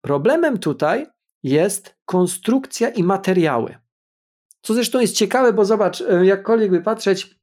Problemem 0.00 0.58
tutaj 0.58 1.06
jest 1.42 1.96
konstrukcja 2.04 2.88
i 2.88 3.02
materiały. 3.02 3.76
Co 4.62 4.74
zresztą 4.74 5.00
jest 5.00 5.16
ciekawe, 5.16 5.52
bo 5.52 5.64
zobacz, 5.64 6.00
y, 6.00 6.26
jakkolwiek 6.26 6.70
by 6.70 6.80
patrzeć, 6.80 7.36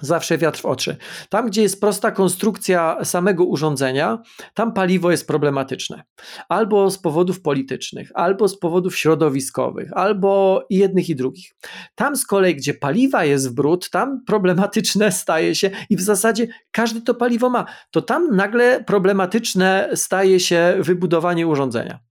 zawsze 0.00 0.38
wiatr 0.38 0.60
w 0.60 0.66
oczy. 0.66 0.96
Tam, 1.28 1.46
gdzie 1.46 1.62
jest 1.62 1.80
prosta 1.80 2.10
konstrukcja 2.10 3.04
samego 3.04 3.44
urządzenia, 3.44 4.18
tam 4.54 4.72
paliwo 4.72 5.10
jest 5.10 5.26
problematyczne. 5.26 6.02
Albo 6.48 6.90
z 6.90 6.98
powodów 6.98 7.42
politycznych, 7.42 8.10
albo 8.14 8.48
z 8.48 8.58
powodów 8.58 8.96
środowiskowych, 8.96 9.92
albo 9.92 10.62
jednych 10.70 11.08
i 11.08 11.16
drugich. 11.16 11.54
Tam 11.94 12.16
z 12.16 12.26
kolei, 12.26 12.56
gdzie 12.56 12.74
paliwa 12.74 13.24
jest 13.24 13.50
w 13.50 13.54
brud, 13.54 13.90
tam 13.90 14.24
problematyczne 14.26 15.12
staje 15.22 15.54
się 15.54 15.70
i 15.90 15.96
w 15.96 16.00
zasadzie 16.00 16.46
każdy 16.70 17.02
to 17.02 17.14
paliwo 17.14 17.50
ma, 17.50 17.64
to 17.90 18.02
tam 18.02 18.36
nagle 18.36 18.84
problematyczne 18.84 19.90
staje 19.94 20.40
się 20.40 20.76
wybudowanie 20.80 21.46
urządzenia. 21.46 22.05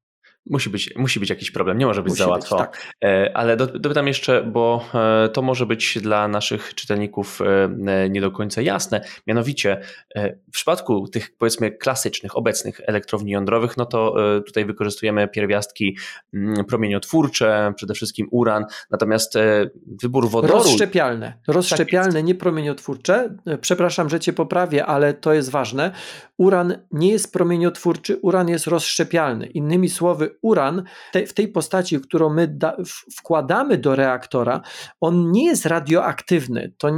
Musi 0.49 0.69
być, 0.69 0.93
musi 0.95 1.19
być 1.19 1.29
jakiś 1.29 1.51
problem, 1.51 1.77
nie 1.77 1.85
może 1.85 2.03
być 2.03 2.11
musi 2.11 2.23
za 2.23 2.29
łatwo. 2.29 2.55
Być, 2.55 2.65
tak. 2.65 2.93
E, 3.03 3.37
ale 3.37 3.57
dopytam 3.57 4.07
jeszcze, 4.07 4.43
bo 4.43 4.85
e, 4.93 5.29
to 5.29 5.41
może 5.41 5.65
być 5.65 5.97
dla 6.01 6.27
naszych 6.27 6.75
czytelników 6.75 7.39
e, 7.41 8.09
nie 8.09 8.21
do 8.21 8.31
końca 8.31 8.61
jasne. 8.61 9.01
Mianowicie, 9.27 9.81
w 10.47 10.51
przypadku 10.51 11.07
tych 11.07 11.37
powiedzmy 11.37 11.71
klasycznych, 11.71 12.37
obecnych 12.37 12.81
elektrowni 12.85 13.31
jądrowych, 13.31 13.77
no 13.77 13.85
to 13.85 14.15
tutaj 14.45 14.65
wykorzystujemy 14.65 15.27
pierwiastki 15.27 15.97
mm, 16.33 16.65
promieniotwórcze, 16.65 17.73
przede 17.75 17.93
wszystkim 17.93 18.27
uran, 18.31 18.65
natomiast 18.91 19.33
wybór 20.01 20.29
wodoru. 20.29 20.53
Rozszczepialne, 20.53 21.33
rozszczepialne, 21.47 22.13
tak 22.13 22.23
nie 22.23 22.35
promieniotwórcze. 22.35 23.35
Przepraszam, 23.61 24.09
że 24.09 24.19
cię 24.19 24.33
poprawię, 24.33 24.85
ale 24.85 25.13
to 25.13 25.33
jest 25.33 25.49
ważne. 25.49 25.91
Uran 26.37 26.77
nie 26.91 27.11
jest 27.11 27.33
promieniotwórczy, 27.33 28.17
uran 28.21 28.49
jest 28.49 28.67
rozszczepialny. 28.67 29.45
Innymi 29.45 29.89
słowy, 29.89 30.34
uran 30.41 30.83
te, 31.11 31.27
w 31.27 31.33
tej 31.33 31.47
postaci, 31.47 31.99
którą 31.99 32.29
my 32.29 32.47
da, 32.47 32.77
wkładamy 33.17 33.77
do 33.77 33.95
reaktora, 33.95 34.61
on 35.01 35.31
nie 35.31 35.45
jest 35.45 35.65
radioaktywny. 35.65 36.73
To 36.77 36.91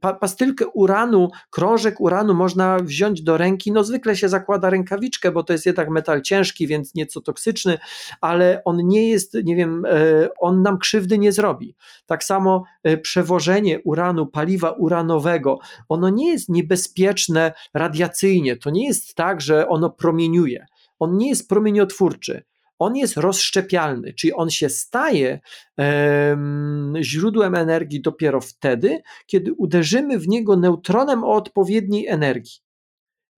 pa, 0.00 0.14
pastylkę 0.14 0.66
uranu, 0.66 1.28
krążek 1.50 2.00
uranu 2.00 2.34
można 2.34 2.78
wziąć 2.78 3.22
do 3.22 3.36
ręki. 3.36 3.72
No 3.72 3.84
zwykle 3.84 4.16
się 4.16 4.28
zakłada 4.28 4.70
rękawiczkę, 4.70 5.32
bo 5.32 5.42
to 5.42 5.52
jest 5.52 5.66
jednak 5.66 5.90
metal 5.90 6.22
ciężki, 6.22 6.66
więc 6.66 6.94
nieco 6.94 7.20
toksyczny, 7.20 7.78
ale 8.20 8.62
on 8.64 8.88
nie 8.88 9.08
jest, 9.08 9.34
nie 9.44 9.56
wiem, 9.56 9.84
e, 9.86 10.28
on 10.38 10.62
nam 10.62 10.78
krzywdy 10.78 11.18
nie 11.18 11.32
zrobi. 11.32 11.74
Tak 12.06 12.24
samo 12.24 12.64
e, 12.82 12.98
przewożenie 12.98 13.80
uranu, 13.84 14.26
paliwa 14.26 14.70
uranowego, 14.70 15.58
ono 15.88 16.10
nie 16.10 16.32
jest 16.32 16.48
niebezpieczne 16.48 17.52
radiacyjnie. 17.74 18.56
To 18.56 18.70
nie 18.70 18.86
jest 18.86 19.14
tak, 19.14 19.40
że 19.40 19.68
ono 19.68 19.90
promieniuje. 19.90 20.66
On 20.98 21.16
nie 21.16 21.28
jest 21.28 21.48
promieniotwórczy 21.48 22.42
on 22.78 22.96
jest 22.96 23.16
rozszczepialny, 23.16 24.14
czyli 24.14 24.32
on 24.32 24.50
się 24.50 24.68
staje 24.68 25.40
um, 25.78 26.94
źródłem 27.00 27.54
energii 27.54 28.00
dopiero 28.00 28.40
wtedy, 28.40 29.02
kiedy 29.26 29.52
uderzymy 29.52 30.18
w 30.18 30.28
niego 30.28 30.56
neutronem 30.56 31.24
o 31.24 31.32
odpowiedniej 31.32 32.06
energii. 32.06 32.60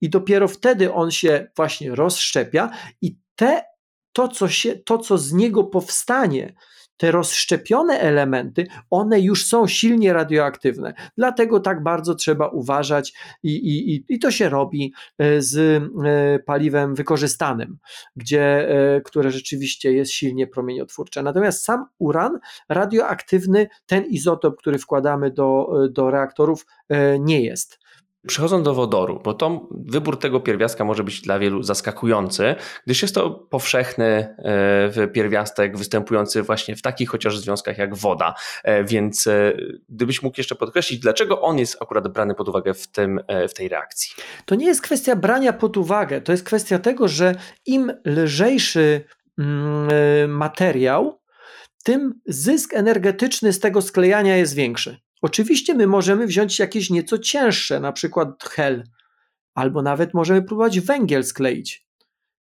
I 0.00 0.10
dopiero 0.10 0.48
wtedy 0.48 0.92
on 0.92 1.10
się 1.10 1.50
właśnie 1.56 1.94
rozszczepia 1.94 2.70
i 3.02 3.16
te, 3.36 3.62
to, 4.12 4.28
co 4.28 4.48
się, 4.48 4.76
to, 4.76 4.98
co 4.98 5.18
z 5.18 5.32
niego 5.32 5.64
powstanie, 5.64 6.54
te 7.00 7.10
rozszczepione 7.10 8.00
elementy, 8.00 8.66
one 8.90 9.20
już 9.20 9.46
są 9.46 9.66
silnie 9.66 10.12
radioaktywne. 10.12 10.94
Dlatego 11.16 11.60
tak 11.60 11.82
bardzo 11.82 12.14
trzeba 12.14 12.48
uważać 12.48 13.12
i, 13.42 13.50
i, 13.50 14.04
i 14.14 14.18
to 14.18 14.30
się 14.30 14.48
robi 14.48 14.92
e, 15.18 15.42
z 15.42 15.56
e, 15.58 16.38
paliwem 16.38 16.94
wykorzystanym, 16.94 17.78
gdzie, 18.16 18.68
e, 18.68 19.00
które 19.00 19.30
rzeczywiście 19.30 19.92
jest 19.92 20.12
silnie 20.12 20.46
promieniotwórcze. 20.46 21.22
Natomiast 21.22 21.64
sam 21.64 21.86
uran 21.98 22.38
radioaktywny, 22.68 23.68
ten 23.86 24.04
izotop, 24.04 24.56
który 24.56 24.78
wkładamy 24.78 25.30
do, 25.30 25.68
do 25.90 26.10
reaktorów, 26.10 26.66
nie 27.18 27.40
jest. 27.40 27.78
Przechodząc 28.26 28.64
do 28.64 28.74
wodoru, 28.74 29.20
bo 29.24 29.34
to 29.34 29.68
wybór 29.70 30.18
tego 30.18 30.40
pierwiastka 30.40 30.84
może 30.84 31.04
być 31.04 31.20
dla 31.20 31.38
wielu 31.38 31.62
zaskakujący, 31.62 32.54
gdyż 32.86 33.02
jest 33.02 33.14
to 33.14 33.30
powszechny 33.30 34.36
e, 34.94 35.08
pierwiastek 35.08 35.78
występujący 35.78 36.42
właśnie 36.42 36.76
w 36.76 36.82
takich 36.82 37.10
chociaż 37.10 37.38
związkach 37.38 37.78
jak 37.78 37.94
woda. 37.94 38.34
E, 38.64 38.84
więc 38.84 39.26
e, 39.26 39.52
gdybyś 39.88 40.22
mógł 40.22 40.40
jeszcze 40.40 40.54
podkreślić, 40.54 41.00
dlaczego 41.00 41.40
on 41.40 41.58
jest 41.58 41.82
akurat 41.82 42.08
brany 42.08 42.34
pod 42.34 42.48
uwagę 42.48 42.74
w, 42.74 42.86
tym, 42.86 43.20
w 43.48 43.54
tej 43.54 43.68
reakcji? 43.68 44.14
To 44.44 44.54
nie 44.54 44.66
jest 44.66 44.82
kwestia 44.82 45.16
brania 45.16 45.52
pod 45.52 45.76
uwagę, 45.76 46.20
to 46.20 46.32
jest 46.32 46.44
kwestia 46.44 46.78
tego, 46.78 47.08
że 47.08 47.34
im 47.66 47.92
lżejszy 48.04 49.04
mm, 49.38 50.30
materiał, 50.30 51.20
tym 51.84 52.20
zysk 52.26 52.74
energetyczny 52.74 53.52
z 53.52 53.60
tego 53.60 53.82
sklejania 53.82 54.36
jest 54.36 54.54
większy. 54.54 55.00
Oczywiście 55.22 55.74
my 55.74 55.86
możemy 55.86 56.26
wziąć 56.26 56.58
jakieś 56.58 56.90
nieco 56.90 57.18
cięższe, 57.18 57.80
na 57.80 57.92
przykład 57.92 58.44
hel, 58.44 58.84
albo 59.54 59.82
nawet 59.82 60.14
możemy 60.14 60.42
próbować 60.42 60.80
węgiel 60.80 61.24
skleić. 61.24 61.86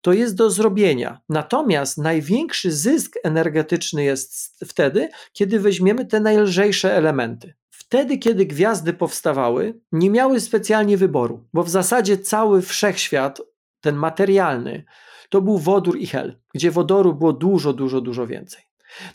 To 0.02 0.14
jest 0.14 0.36
do 0.36 0.50
zrobienia. 0.50 1.22
Natomiast 1.30 1.98
największy 1.98 2.72
zysk 2.72 3.16
energetyczny 3.24 4.04
jest 4.04 4.60
wtedy, 4.68 5.10
kiedy 5.34 5.60
weźmiemy 5.60 6.06
te 6.06 6.20
najlżejsze 6.20 6.96
elementy. 6.96 7.54
Wtedy, 7.70 8.18
kiedy 8.18 8.46
gwiazdy 8.46 8.94
powstawały, 8.94 9.80
nie 9.92 10.10
miały 10.10 10.40
specjalnie 10.40 10.98
wyboru, 10.98 11.48
bo 11.54 11.64
w 11.64 11.70
zasadzie 11.70 12.18
cały 12.18 12.62
wszechświat, 12.62 13.42
ten 13.82 13.96
materialny, 13.96 14.84
to 15.30 15.42
był 15.42 15.58
wodór 15.58 15.98
i 15.98 16.08
hel, 16.08 16.40
gdzie 16.54 16.72
wodoru 16.72 17.14
było 17.14 17.34
dużo, 17.34 17.74
dużo, 17.74 18.02
dużo 18.02 18.28
więcej. 18.28 18.64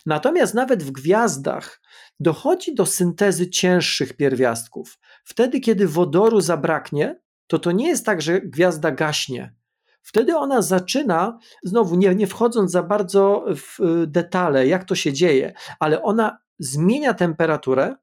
Natomiast 0.05 0.53
nawet 0.53 0.83
w 0.83 0.91
gwiazdach 0.91 1.81
dochodzi 2.19 2.75
do 2.75 2.85
syntezy 2.85 3.49
cięższych 3.49 4.13
pierwiastków. 4.13 4.99
Wtedy, 5.23 5.59
kiedy 5.59 5.87
wodoru 5.87 6.41
zabraknie, 6.41 7.21
to 7.47 7.59
to 7.59 7.71
nie 7.71 7.87
jest 7.87 8.05
tak, 8.05 8.21
że 8.21 8.41
gwiazda 8.41 8.91
gaśnie. 8.91 9.53
Wtedy 10.01 10.37
ona 10.37 10.61
zaczyna, 10.61 11.39
znowu 11.63 11.95
nie, 11.95 12.15
nie 12.15 12.27
wchodząc 12.27 12.71
za 12.71 12.83
bardzo 12.83 13.45
w 13.55 13.79
y, 13.79 14.07
detale, 14.07 14.67
jak 14.67 14.83
to 14.83 14.95
się 14.95 15.13
dzieje, 15.13 15.53
ale 15.79 16.03
ona 16.03 16.37
zmienia 16.59 17.13
temperaturę 17.13 17.95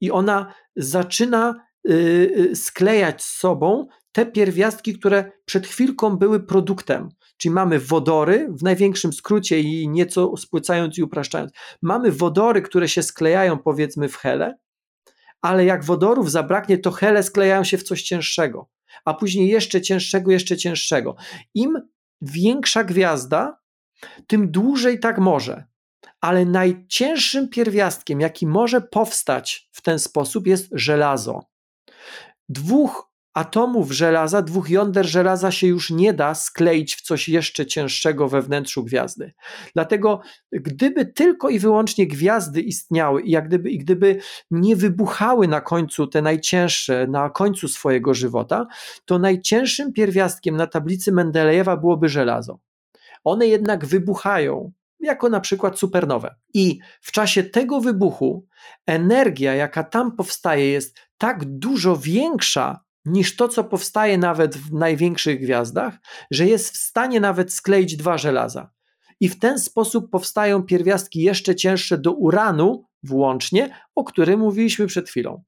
i 0.00 0.10
ona 0.10 0.54
zaczyna 0.76 1.54
y, 1.88 1.92
y, 2.50 2.56
sklejać 2.56 3.22
z 3.22 3.38
sobą 3.38 3.86
te 4.12 4.26
pierwiastki, 4.26 4.98
które 4.98 5.32
przed 5.44 5.66
chwilką 5.66 6.16
były 6.16 6.40
produktem. 6.40 7.08
Czyli 7.36 7.54
mamy 7.54 7.78
wodory, 7.78 8.48
w 8.50 8.62
największym 8.62 9.12
skrócie 9.12 9.60
i 9.60 9.88
nieco 9.88 10.36
spłycając 10.36 10.98
i 10.98 11.02
upraszczając, 11.02 11.52
mamy 11.82 12.12
wodory, 12.12 12.62
które 12.62 12.88
się 12.88 13.02
sklejają 13.02 13.58
powiedzmy 13.58 14.08
w 14.08 14.16
hele, 14.16 14.58
ale 15.42 15.64
jak 15.64 15.84
wodorów 15.84 16.30
zabraknie, 16.30 16.78
to 16.78 16.90
hele 16.90 17.22
sklejają 17.22 17.64
się 17.64 17.78
w 17.78 17.82
coś 17.82 18.02
cięższego, 18.02 18.68
a 19.04 19.14
później 19.14 19.48
jeszcze 19.48 19.80
cięższego, 19.80 20.32
jeszcze 20.32 20.56
cięższego. 20.56 21.16
Im 21.54 21.82
większa 22.20 22.84
gwiazda, 22.84 23.58
tym 24.26 24.50
dłużej 24.50 25.00
tak 25.00 25.18
może. 25.18 25.64
Ale 26.20 26.44
najcięższym 26.44 27.48
pierwiastkiem, 27.48 28.20
jaki 28.20 28.46
może 28.46 28.80
powstać 28.80 29.68
w 29.72 29.82
ten 29.82 29.98
sposób, 29.98 30.46
jest 30.46 30.68
żelazo. 30.72 31.40
Dwóch 32.48 33.11
atomów 33.34 33.92
żelaza, 33.92 34.42
dwóch 34.42 34.70
jąder 34.70 35.06
żelaza 35.06 35.50
się 35.50 35.66
już 35.66 35.90
nie 35.90 36.12
da 36.12 36.34
skleić 36.34 36.96
w 36.96 37.00
coś 37.02 37.28
jeszcze 37.28 37.66
cięższego 37.66 38.28
we 38.28 38.42
wnętrzu 38.42 38.84
gwiazdy. 38.84 39.32
Dlatego, 39.74 40.20
gdyby 40.52 41.06
tylko 41.06 41.48
i 41.48 41.58
wyłącznie 41.58 42.06
gwiazdy 42.06 42.60
istniały 42.60 43.22
i 43.22 43.30
jak 43.30 43.48
gdyby, 43.48 43.70
i 43.70 43.78
gdyby 43.78 44.18
nie 44.50 44.76
wybuchały 44.76 45.48
na 45.48 45.60
końcu 45.60 46.06
te 46.06 46.22
najcięższe, 46.22 47.06
na 47.06 47.30
końcu 47.30 47.68
swojego 47.68 48.14
żywota, 48.14 48.66
to 49.04 49.18
najcięższym 49.18 49.92
pierwiastkiem 49.92 50.56
na 50.56 50.66
tablicy 50.66 51.12
Mendelejewa 51.12 51.76
byłoby 51.76 52.08
żelazo. 52.08 52.58
One 53.24 53.46
jednak 53.46 53.86
wybuchają 53.86 54.72
jako 55.00 55.28
na 55.28 55.40
przykład 55.40 55.78
supernowe. 55.78 56.34
I 56.54 56.78
w 57.00 57.12
czasie 57.12 57.44
tego 57.44 57.80
wybuchu 57.80 58.46
energia, 58.86 59.54
jaka 59.54 59.84
tam 59.84 60.16
powstaje, 60.16 60.70
jest 60.70 60.98
tak 61.18 61.44
dużo 61.44 61.96
większa 61.96 62.80
niż 63.04 63.36
to, 63.36 63.48
co 63.48 63.64
powstaje 63.64 64.18
nawet 64.18 64.56
w 64.56 64.72
największych 64.72 65.40
gwiazdach, 65.40 65.94
że 66.30 66.46
jest 66.46 66.74
w 66.74 66.76
stanie 66.76 67.20
nawet 67.20 67.52
skleić 67.52 67.96
dwa 67.96 68.18
żelaza. 68.18 68.70
I 69.20 69.28
w 69.28 69.38
ten 69.38 69.58
sposób 69.58 70.10
powstają 70.10 70.62
pierwiastki 70.62 71.20
jeszcze 71.20 71.54
cięższe 71.54 71.98
do 71.98 72.12
uranu, 72.12 72.84
włącznie, 73.02 73.70
o 73.94 74.04
którym 74.04 74.40
mówiliśmy 74.40 74.86
przed 74.86 75.08
chwilą. 75.08 75.42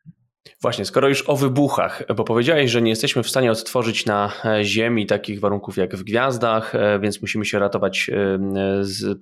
Właśnie, 0.63 0.85
skoro 0.85 1.09
już 1.09 1.29
o 1.29 1.37
wybuchach, 1.37 2.03
bo 2.17 2.25
powiedziałeś, 2.25 2.71
że 2.71 2.83
nie 2.83 2.91
jesteśmy 2.91 3.23
w 3.23 3.29
stanie 3.29 3.53
odtworzyć 3.53 4.07
na 4.07 4.33
e, 4.45 4.65
Ziemi 4.65 5.07
takich 5.07 5.41
warunków 5.41 5.77
jak 5.77 5.97
w 5.97 6.05
gwiazdach, 6.05 6.75
e, 6.75 6.99
więc 6.99 7.21
musimy 7.21 7.45
się 7.45 7.59
ratować 7.59 8.11
e, 8.11 8.39
z 8.81 9.19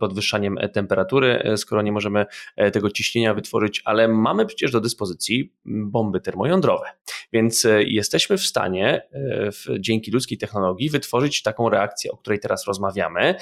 podwyższaniem 0.00 0.58
temperatury, 0.72 1.42
skoro 1.56 1.82
nie 1.82 1.92
możemy 1.92 2.26
tego 2.72 2.90
ciśnienia 2.90 3.34
wytworzyć, 3.34 3.82
ale 3.84 4.08
mamy 4.08 4.46
przecież 4.46 4.70
do 4.70 4.80
dyspozycji 4.80 5.52
bomby 5.64 6.20
termojądrowe. 6.20 6.86
Więc 7.32 7.66
jesteśmy 7.78 8.38
w 8.38 8.42
stanie 8.42 9.02
dzięki 9.78 10.10
ludzkiej 10.10 10.38
technologii 10.38 10.90
wytworzyć 10.90 11.42
taką 11.42 11.68
reakcję, 11.68 12.12
o 12.12 12.16
której 12.16 12.38
teraz 12.38 12.66
rozmawiamy. 12.66 13.34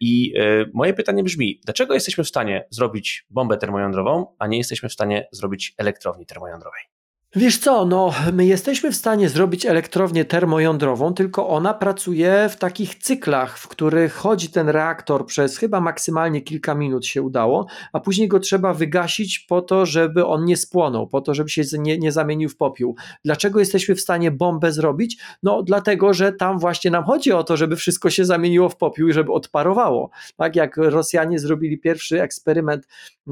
I 0.00 0.34
moje 0.74 0.94
pytanie 0.94 1.22
brzmi, 1.22 1.60
dlaczego 1.64 1.94
jesteśmy 1.94 2.24
w 2.24 2.28
stanie 2.28 2.66
zrobić 2.70 3.26
bombę 3.30 3.56
termojądrową, 3.56 4.26
a 4.38 4.46
nie 4.46 4.58
jesteśmy 4.58 4.88
w 4.88 4.92
stanie 4.92 5.28
zrobić 5.32 5.74
elektrowni 5.78 6.26
termojądrowej? 6.26 6.47
Termojądrowej. 6.48 6.97
Wiesz 7.36 7.58
co, 7.58 7.84
no 7.84 8.12
my 8.32 8.46
jesteśmy 8.46 8.92
w 8.92 8.96
stanie 8.96 9.28
zrobić 9.28 9.66
elektrownię 9.66 10.24
termojądrową, 10.24 11.14
tylko 11.14 11.48
ona 11.48 11.74
pracuje 11.74 12.48
w 12.50 12.56
takich 12.56 12.94
cyklach, 12.94 13.58
w 13.58 13.68
których 13.68 14.14
chodzi 14.14 14.48
ten 14.48 14.68
reaktor 14.68 15.26
przez 15.26 15.58
chyba 15.58 15.80
maksymalnie 15.80 16.42
kilka 16.42 16.74
minut 16.74 17.06
się 17.06 17.22
udało, 17.22 17.66
a 17.92 18.00
później 18.00 18.28
go 18.28 18.40
trzeba 18.40 18.74
wygasić 18.74 19.38
po 19.38 19.62
to, 19.62 19.86
żeby 19.86 20.26
on 20.26 20.44
nie 20.44 20.56
spłonął, 20.56 21.06
po 21.06 21.20
to, 21.20 21.34
żeby 21.34 21.48
się 21.50 21.62
nie, 21.78 21.98
nie 21.98 22.12
zamienił 22.12 22.48
w 22.48 22.56
popiół. 22.56 22.96
Dlaczego 23.24 23.58
jesteśmy 23.58 23.94
w 23.94 24.00
stanie 24.00 24.30
bombę 24.30 24.72
zrobić? 24.72 25.18
No 25.42 25.62
dlatego, 25.62 26.14
że 26.14 26.32
tam 26.32 26.58
właśnie 26.58 26.90
nam 26.90 27.04
chodzi 27.04 27.32
o 27.32 27.44
to, 27.44 27.56
żeby 27.56 27.76
wszystko 27.76 28.10
się 28.10 28.24
zamieniło 28.24 28.68
w 28.68 28.76
popiół 28.76 29.08
i 29.08 29.12
żeby 29.12 29.32
odparowało. 29.32 30.10
Tak 30.36 30.56
jak 30.56 30.76
Rosjanie 30.76 31.38
zrobili 31.38 31.78
pierwszy 31.78 32.22
eksperyment 32.22 32.86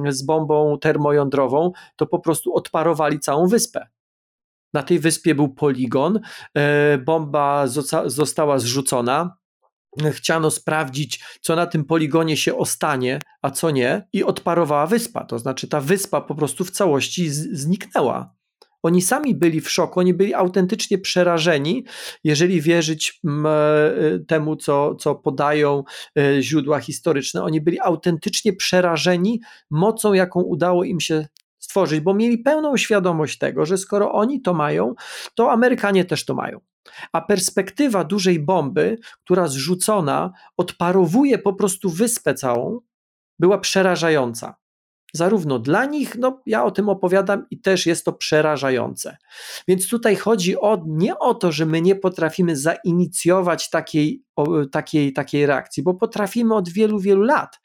z 0.09 0.22
bombą 0.22 0.78
termojądrową, 0.80 1.72
to 1.96 2.06
po 2.06 2.18
prostu 2.18 2.54
odparowali 2.54 3.20
całą 3.20 3.46
wyspę. 3.46 3.95
Na 4.76 4.82
tej 4.82 4.98
wyspie 4.98 5.34
był 5.34 5.48
poligon, 5.48 6.20
e, 6.54 6.98
bomba 6.98 7.66
została 8.06 8.58
zrzucona. 8.58 9.36
Chciano 10.12 10.50
sprawdzić, 10.50 11.24
co 11.40 11.56
na 11.56 11.66
tym 11.66 11.84
poligonie 11.84 12.36
się 12.36 12.56
ostanie, 12.56 13.20
a 13.42 13.50
co 13.50 13.70
nie, 13.70 14.08
i 14.12 14.24
odparowała 14.24 14.86
wyspa. 14.86 15.24
To 15.24 15.38
znaczy, 15.38 15.68
ta 15.68 15.80
wyspa 15.80 16.20
po 16.20 16.34
prostu 16.34 16.64
w 16.64 16.70
całości 16.70 17.30
zniknęła. 17.30 18.34
Oni 18.82 19.02
sami 19.02 19.34
byli 19.34 19.60
w 19.60 19.70
szoku, 19.70 20.00
oni 20.00 20.14
byli 20.14 20.34
autentycznie 20.34 20.98
przerażeni, 20.98 21.84
jeżeli 22.24 22.60
wierzyć 22.60 23.20
e, 23.46 24.18
temu, 24.28 24.56
co, 24.56 24.94
co 24.94 25.14
podają 25.14 25.84
e, 26.18 26.42
źródła 26.42 26.80
historyczne. 26.80 27.42
Oni 27.42 27.60
byli 27.60 27.80
autentycznie 27.80 28.52
przerażeni 28.52 29.40
mocą, 29.70 30.12
jaką 30.12 30.40
udało 30.40 30.84
im 30.84 31.00
się 31.00 31.26
stworzyć, 31.66 32.00
bo 32.00 32.14
mieli 32.14 32.38
pełną 32.38 32.76
świadomość 32.76 33.38
tego, 33.38 33.66
że 33.66 33.79
skoro 33.79 34.12
oni 34.12 34.42
to 34.42 34.55
mają, 34.55 34.94
to 35.35 35.52
Amerykanie 35.52 36.05
też 36.05 36.24
to 36.24 36.35
mają. 36.35 36.61
A 37.12 37.20
perspektywa 37.20 38.05
dużej 38.05 38.40
bomby, 38.40 38.98
która 39.24 39.48
zrzucona 39.48 40.33
odparowuje 40.57 41.38
po 41.38 41.52
prostu 41.52 41.90
wyspę 41.90 42.35
całą, 42.35 42.81
była 43.38 43.59
przerażająca 43.59 44.55
zarówno 45.16 45.59
dla 45.59 45.85
nich, 45.85 46.16
no 46.18 46.42
ja 46.46 46.64
o 46.64 46.70
tym 46.70 46.88
opowiadam 46.88 47.46
i 47.50 47.61
też 47.61 47.87
jest 47.87 48.05
to 48.05 48.12
przerażające. 48.12 49.16
Więc 49.68 49.88
tutaj 49.88 50.16
chodzi 50.16 50.61
o, 50.61 50.83
nie 50.87 51.18
o 51.18 51.35
to, 51.35 51.52
że 51.52 51.66
my 51.66 51.83
nie 51.83 51.96
potrafimy 51.96 52.57
zainicjować 52.57 53.70
takiej, 53.70 54.24
o, 54.37 54.66
takiej, 54.66 55.12
takiej 55.12 55.46
reakcji, 55.46 55.83
bo 55.83 55.94
potrafimy 55.94 56.55
od 56.55 56.68
wielu, 56.68 57.00
wielu 57.00 57.22
lat. 57.22 57.61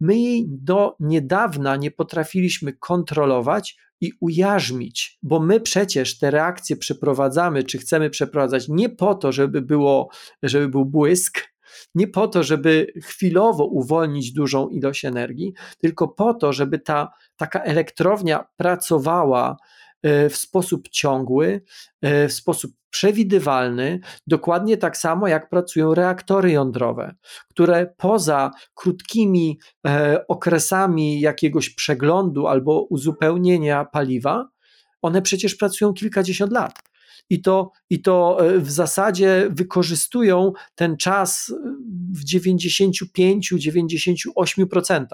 My 0.00 0.18
jej 0.18 0.44
do 0.48 0.96
niedawna 1.00 1.76
nie 1.76 1.90
potrafiliśmy 1.90 2.72
kontrolować 2.72 3.76
i 4.00 4.12
ujarzmić, 4.20 5.18
bo 5.22 5.40
my 5.40 5.60
przecież 5.60 6.18
te 6.18 6.30
reakcje 6.30 6.76
przeprowadzamy, 6.76 7.64
czy 7.64 7.78
chcemy 7.78 8.10
przeprowadzać 8.10 8.68
nie 8.68 8.88
po 8.88 9.14
to, 9.14 9.32
żeby 9.32 9.62
było, 9.62 10.08
żeby 10.42 10.68
był 10.68 10.84
błysk, 10.84 11.55
nie 11.94 12.08
po 12.08 12.28
to, 12.28 12.42
żeby 12.42 12.92
chwilowo 13.02 13.64
uwolnić 13.64 14.32
dużą 14.32 14.68
ilość 14.68 15.04
energii, 15.04 15.52
tylko 15.78 16.08
po 16.08 16.34
to, 16.34 16.52
żeby 16.52 16.78
ta 16.78 17.12
taka 17.36 17.62
elektrownia 17.62 18.44
pracowała 18.56 19.56
e, 20.02 20.28
w 20.28 20.36
sposób 20.36 20.88
ciągły, 20.88 21.62
e, 22.02 22.28
w 22.28 22.32
sposób 22.32 22.72
przewidywalny, 22.90 24.00
dokładnie 24.26 24.76
tak 24.76 24.96
samo 24.96 25.28
jak 25.28 25.48
pracują 25.48 25.94
reaktory 25.94 26.50
jądrowe, 26.50 27.14
które 27.50 27.94
poza 27.96 28.50
krótkimi 28.74 29.58
e, 29.86 30.24
okresami 30.28 31.20
jakiegoś 31.20 31.70
przeglądu 31.70 32.46
albo 32.46 32.82
uzupełnienia 32.82 33.84
paliwa, 33.84 34.48
one 35.02 35.22
przecież 35.22 35.54
pracują 35.54 35.94
kilkadziesiąt 35.94 36.52
lat. 36.52 36.82
I 37.30 37.42
to, 37.42 37.70
i 37.90 38.02
to 38.02 38.38
e, 38.40 38.58
w 38.58 38.70
zasadzie 38.70 39.48
wykorzystują 39.50 40.52
ten 40.74 40.96
czas 40.96 41.54
w 42.12 42.24
95-98%. 42.24 45.06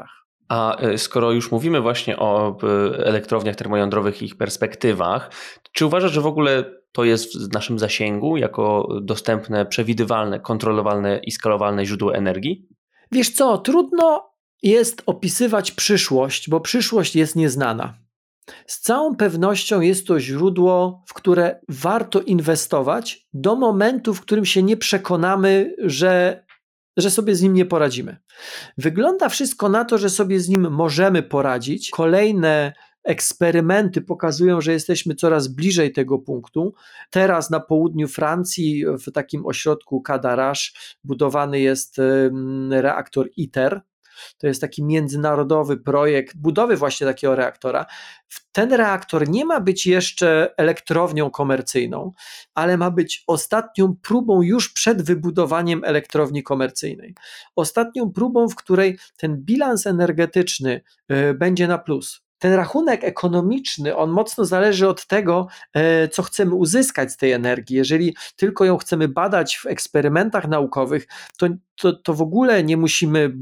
A 0.48 0.76
e, 0.76 0.98
skoro 0.98 1.32
już 1.32 1.50
mówimy 1.50 1.80
właśnie 1.80 2.18
o 2.18 2.58
elektrowniach 2.96 3.56
termojądrowych 3.56 4.22
i 4.22 4.24
ich 4.24 4.36
perspektywach, 4.36 5.30
czy 5.72 5.86
uważasz, 5.86 6.12
że 6.12 6.20
w 6.20 6.26
ogóle 6.26 6.64
to 6.92 7.04
jest 7.04 7.48
w 7.48 7.52
naszym 7.52 7.78
zasięgu 7.78 8.36
jako 8.36 8.88
dostępne, 9.02 9.66
przewidywalne, 9.66 10.40
kontrolowalne 10.40 11.20
i 11.24 11.30
skalowalne 11.30 11.86
źródło 11.86 12.14
energii? 12.14 12.68
Wiesz 13.12 13.30
co, 13.30 13.58
trudno 13.58 14.32
jest 14.62 15.02
opisywać 15.06 15.72
przyszłość, 15.72 16.50
bo 16.50 16.60
przyszłość 16.60 17.16
jest 17.16 17.36
nieznana. 17.36 18.01
Z 18.66 18.80
całą 18.80 19.16
pewnością 19.16 19.80
jest 19.80 20.06
to 20.06 20.20
źródło, 20.20 21.02
w 21.06 21.14
które 21.14 21.60
warto 21.68 22.20
inwestować 22.20 23.26
do 23.32 23.56
momentu, 23.56 24.14
w 24.14 24.20
którym 24.20 24.44
się 24.44 24.62
nie 24.62 24.76
przekonamy, 24.76 25.74
że, 25.78 26.44
że 26.96 27.10
sobie 27.10 27.34
z 27.34 27.42
nim 27.42 27.54
nie 27.54 27.66
poradzimy. 27.66 28.16
Wygląda 28.78 29.28
wszystko 29.28 29.68
na 29.68 29.84
to, 29.84 29.98
że 29.98 30.10
sobie 30.10 30.40
z 30.40 30.48
nim 30.48 30.70
możemy 30.70 31.22
poradzić. 31.22 31.90
Kolejne 31.90 32.72
eksperymenty 33.04 34.00
pokazują, 34.00 34.60
że 34.60 34.72
jesteśmy 34.72 35.14
coraz 35.14 35.48
bliżej 35.48 35.92
tego 35.92 36.18
punktu. 36.18 36.74
Teraz 37.10 37.50
na 37.50 37.60
południu 37.60 38.08
Francji, 38.08 38.84
w 39.06 39.12
takim 39.12 39.46
ośrodku 39.46 40.02
Cadarache, 40.06 40.70
budowany 41.04 41.60
jest 41.60 42.00
reaktor 42.70 43.28
ITER, 43.36 43.80
to 44.38 44.46
jest 44.46 44.60
taki 44.60 44.84
międzynarodowy 44.84 45.76
projekt 45.76 46.36
budowy 46.36 46.76
właśnie 46.76 47.06
takiego 47.06 47.36
reaktora. 47.36 47.86
Ten 48.52 48.72
reaktor 48.72 49.28
nie 49.28 49.44
ma 49.44 49.60
być 49.60 49.86
jeszcze 49.86 50.54
elektrownią 50.56 51.30
komercyjną, 51.30 52.12
ale 52.54 52.76
ma 52.76 52.90
być 52.90 53.24
ostatnią 53.26 53.96
próbą 54.02 54.42
już 54.42 54.72
przed 54.72 55.02
wybudowaniem 55.02 55.84
elektrowni 55.84 56.42
komercyjnej. 56.42 57.14
Ostatnią 57.56 58.12
próbą, 58.12 58.48
w 58.48 58.54
której 58.54 58.98
ten 59.16 59.36
bilans 59.36 59.86
energetyczny 59.86 60.80
y, 61.12 61.34
będzie 61.34 61.66
na 61.68 61.78
plus 61.78 62.22
ten 62.42 62.52
rachunek 62.52 63.04
ekonomiczny, 63.04 63.96
on 63.96 64.10
mocno 64.10 64.44
zależy 64.44 64.88
od 64.88 65.06
tego, 65.06 65.48
e, 65.74 66.08
co 66.08 66.22
chcemy 66.22 66.54
uzyskać 66.54 67.12
z 67.12 67.16
tej 67.16 67.32
energii. 67.32 67.76
Jeżeli 67.76 68.16
tylko 68.36 68.64
ją 68.64 68.78
chcemy 68.78 69.08
badać 69.08 69.56
w 69.56 69.66
eksperymentach 69.66 70.48
naukowych, 70.48 71.06
to, 71.38 71.48
to, 71.76 71.92
to 71.92 72.14
w 72.14 72.22
ogóle 72.22 72.64
nie 72.64 72.76
musimy 72.76 73.36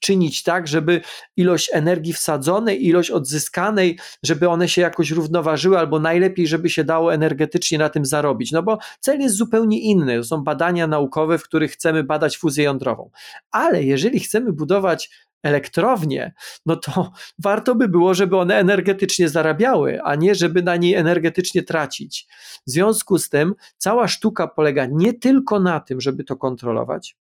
czynić 0.00 0.42
tak, 0.42 0.68
żeby 0.68 1.00
ilość 1.36 1.70
energii 1.72 2.12
wsadzonej, 2.12 2.86
ilość 2.86 3.10
odzyskanej, 3.10 3.98
żeby 4.22 4.48
one 4.48 4.68
się 4.68 4.82
jakoś 4.82 5.10
równoważyły, 5.10 5.78
albo 5.78 6.00
najlepiej, 6.00 6.46
żeby 6.46 6.70
się 6.70 6.84
dało 6.84 7.14
energetycznie 7.14 7.78
na 7.78 7.88
tym 7.88 8.06
zarobić. 8.06 8.52
No 8.52 8.62
bo 8.62 8.78
cel 9.00 9.20
jest 9.20 9.36
zupełnie 9.36 9.80
inny. 9.80 10.16
To 10.16 10.24
są 10.24 10.44
badania 10.44 10.86
naukowe, 10.86 11.38
w 11.38 11.42
których 11.42 11.72
chcemy 11.72 12.04
badać 12.04 12.38
fuzję 12.38 12.64
jądrową. 12.64 13.10
Ale 13.50 13.82
jeżeli 13.82 14.20
chcemy 14.20 14.52
budować 14.52 15.10
elektrownie, 15.42 16.32
no 16.66 16.76
to 16.76 17.12
warto 17.44 17.74
by 17.74 17.88
było, 17.88 18.14
żeby 18.14 18.36
one 18.36 18.56
energetycznie 18.56 19.28
zarabiały, 19.28 20.02
a 20.02 20.14
nie 20.14 20.34
żeby 20.34 20.62
na 20.62 20.76
niej 20.76 20.94
energetycznie 20.94 21.62
tracić. 21.62 22.26
W 22.66 22.70
związku 22.70 23.18
z 23.18 23.28
tym 23.28 23.54
cała 23.76 24.08
sztuka 24.08 24.48
polega 24.48 24.86
nie 24.90 25.14
tylko 25.14 25.60
na 25.60 25.80
tym, 25.80 26.00
żeby 26.00 26.24
to 26.24 26.36
kontrolować 26.36 27.16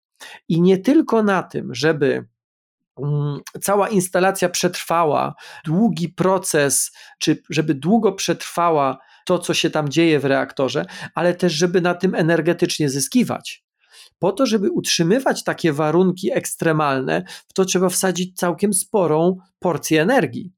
i 0.49 0.61
nie 0.61 0.77
tylko 0.77 1.23
na 1.23 1.43
tym, 1.43 1.75
żeby 1.75 2.25
mm, 2.97 3.39
cała 3.61 3.89
instalacja 3.89 4.49
przetrwała, 4.49 5.35
długi 5.65 6.09
proces, 6.09 6.91
czy 7.19 7.41
żeby 7.49 7.73
długo 7.73 8.11
przetrwała 8.11 8.97
to, 9.25 9.39
co 9.39 9.53
się 9.53 9.69
tam 9.69 9.89
dzieje 9.89 10.19
w 10.19 10.25
reaktorze, 10.25 10.85
ale 11.15 11.33
też, 11.33 11.53
żeby 11.53 11.81
na 11.81 11.93
tym 11.93 12.15
energetycznie 12.15 12.89
zyskiwać 12.89 13.63
po 14.21 14.31
to, 14.31 14.45
żeby 14.45 14.71
utrzymywać 14.71 15.43
takie 15.43 15.73
warunki 15.73 16.31
ekstremalne, 16.31 17.23
w 17.47 17.53
to 17.53 17.65
trzeba 17.65 17.89
wsadzić 17.89 18.37
całkiem 18.37 18.73
sporą 18.73 19.37
porcję 19.59 20.01
energii. 20.01 20.51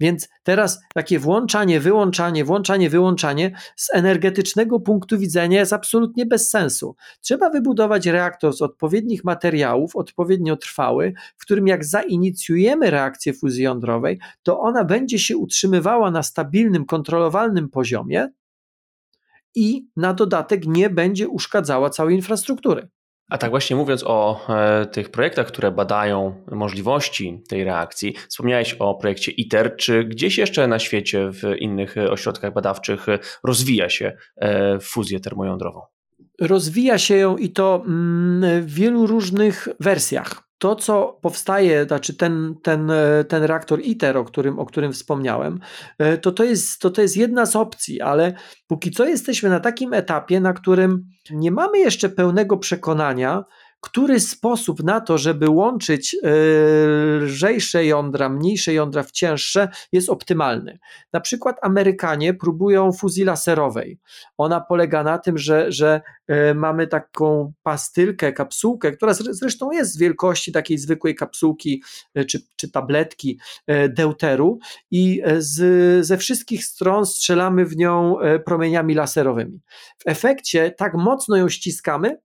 Więc 0.00 0.28
teraz 0.42 0.80
takie 0.94 1.18
włączanie, 1.18 1.80
wyłączanie, 1.80 2.44
włączanie, 2.44 2.90
wyłączanie 2.90 3.58
z 3.76 3.94
energetycznego 3.94 4.80
punktu 4.80 5.18
widzenia 5.18 5.60
jest 5.60 5.72
absolutnie 5.72 6.26
bez 6.26 6.50
sensu. 6.50 6.96
Trzeba 7.20 7.50
wybudować 7.50 8.06
reaktor 8.06 8.52
z 8.52 8.62
odpowiednich 8.62 9.24
materiałów, 9.24 9.96
odpowiednio 9.96 10.56
trwały, 10.56 11.12
w 11.36 11.42
którym 11.42 11.66
jak 11.66 11.84
zainicjujemy 11.84 12.90
reakcję 12.90 13.32
fuzji 13.32 13.64
jądrowej, 13.64 14.18
to 14.42 14.60
ona 14.60 14.84
będzie 14.84 15.18
się 15.18 15.36
utrzymywała 15.36 16.10
na 16.10 16.22
stabilnym, 16.22 16.84
kontrolowalnym 16.84 17.68
poziomie 17.68 18.28
i 19.54 19.88
na 19.96 20.14
dodatek 20.14 20.66
nie 20.66 20.90
będzie 20.90 21.28
uszkadzała 21.28 21.90
całej 21.90 22.16
infrastruktury. 22.16 22.88
A 23.28 23.38
tak 23.38 23.50
właśnie 23.50 23.76
mówiąc 23.76 24.04
o 24.06 24.46
e, 24.48 24.86
tych 24.86 25.10
projektach, 25.10 25.46
które 25.46 25.70
badają 25.70 26.44
możliwości 26.50 27.42
tej 27.48 27.64
reakcji, 27.64 28.14
wspomniałeś 28.28 28.76
o 28.78 28.94
projekcie 28.94 29.32
ITER. 29.32 29.76
Czy 29.76 30.04
gdzieś 30.04 30.38
jeszcze 30.38 30.68
na 30.68 30.78
świecie, 30.78 31.30
w 31.32 31.42
innych 31.58 31.94
ośrodkach 32.10 32.52
badawczych 32.52 33.06
rozwija 33.44 33.88
się 33.88 34.16
e, 34.36 34.80
fuzję 34.80 35.20
termojądrową? 35.20 35.80
Rozwija 36.40 36.98
się 36.98 37.16
ją 37.16 37.36
i 37.36 37.50
to 37.50 37.82
mm, 37.86 38.62
w 38.62 38.74
wielu 38.74 39.06
różnych 39.06 39.68
wersjach 39.80 40.45
to, 40.58 40.76
co 40.76 41.18
powstaje, 41.22 41.84
znaczy 41.84 42.14
ten, 42.14 42.54
ten, 42.62 42.90
e, 42.90 43.24
ten 43.24 43.42
reaktor 43.42 43.80
ITER, 43.80 44.16
o 44.16 44.24
którym, 44.24 44.58
o 44.58 44.66
którym 44.66 44.92
wspomniałem, 44.92 45.60
e, 45.98 46.18
to 46.18 46.32
to, 46.32 46.44
jest, 46.44 46.80
to 46.80 46.90
to 46.90 47.02
jest 47.02 47.16
jedna 47.16 47.46
z 47.46 47.56
opcji, 47.56 48.00
ale 48.00 48.34
póki 48.66 48.90
co 48.90 49.04
jesteśmy 49.04 49.48
na 49.48 49.60
takim 49.60 49.94
etapie, 49.94 50.40
na 50.40 50.52
którym 50.52 51.04
nie 51.30 51.50
mamy 51.50 51.78
jeszcze 51.78 52.08
pełnego 52.08 52.56
przekonania, 52.56 53.44
który 53.86 54.20
sposób 54.20 54.82
na 54.82 55.00
to, 55.00 55.18
żeby 55.18 55.50
łączyć 55.50 56.14
e, 56.14 56.28
lżejsze 57.20 57.84
jądra, 57.84 58.28
mniejsze 58.28 58.72
jądra 58.72 59.02
w 59.02 59.10
cięższe, 59.10 59.68
jest 59.92 60.08
optymalny. 60.08 60.78
Na 61.12 61.20
przykład 61.20 61.56
Amerykanie 61.62 62.34
próbują 62.34 62.92
fuzji 62.92 63.24
laserowej. 63.24 63.98
Ona 64.38 64.60
polega 64.60 65.02
na 65.02 65.18
tym, 65.18 65.38
że, 65.38 65.72
że 65.72 66.00
e, 66.26 66.54
mamy 66.54 66.86
taką 66.86 67.52
pastylkę, 67.62 68.32
kapsułkę, 68.32 68.92
która 68.92 69.14
zresztą 69.14 69.70
jest 69.70 69.98
wielkości 69.98 70.52
takiej 70.52 70.78
zwykłej 70.78 71.14
kapsułki 71.14 71.82
e, 72.14 72.24
czy, 72.24 72.40
czy 72.56 72.70
tabletki 72.70 73.40
deuteru 73.88 74.58
i 74.90 75.22
z, 75.38 76.06
ze 76.06 76.18
wszystkich 76.18 76.64
stron 76.64 77.06
strzelamy 77.06 77.64
w 77.64 77.76
nią 77.76 78.16
promieniami 78.44 78.94
laserowymi. 78.94 79.60
W 79.98 80.02
efekcie 80.06 80.70
tak 80.70 80.94
mocno 80.94 81.36
ją 81.36 81.48
ściskamy, 81.48 82.18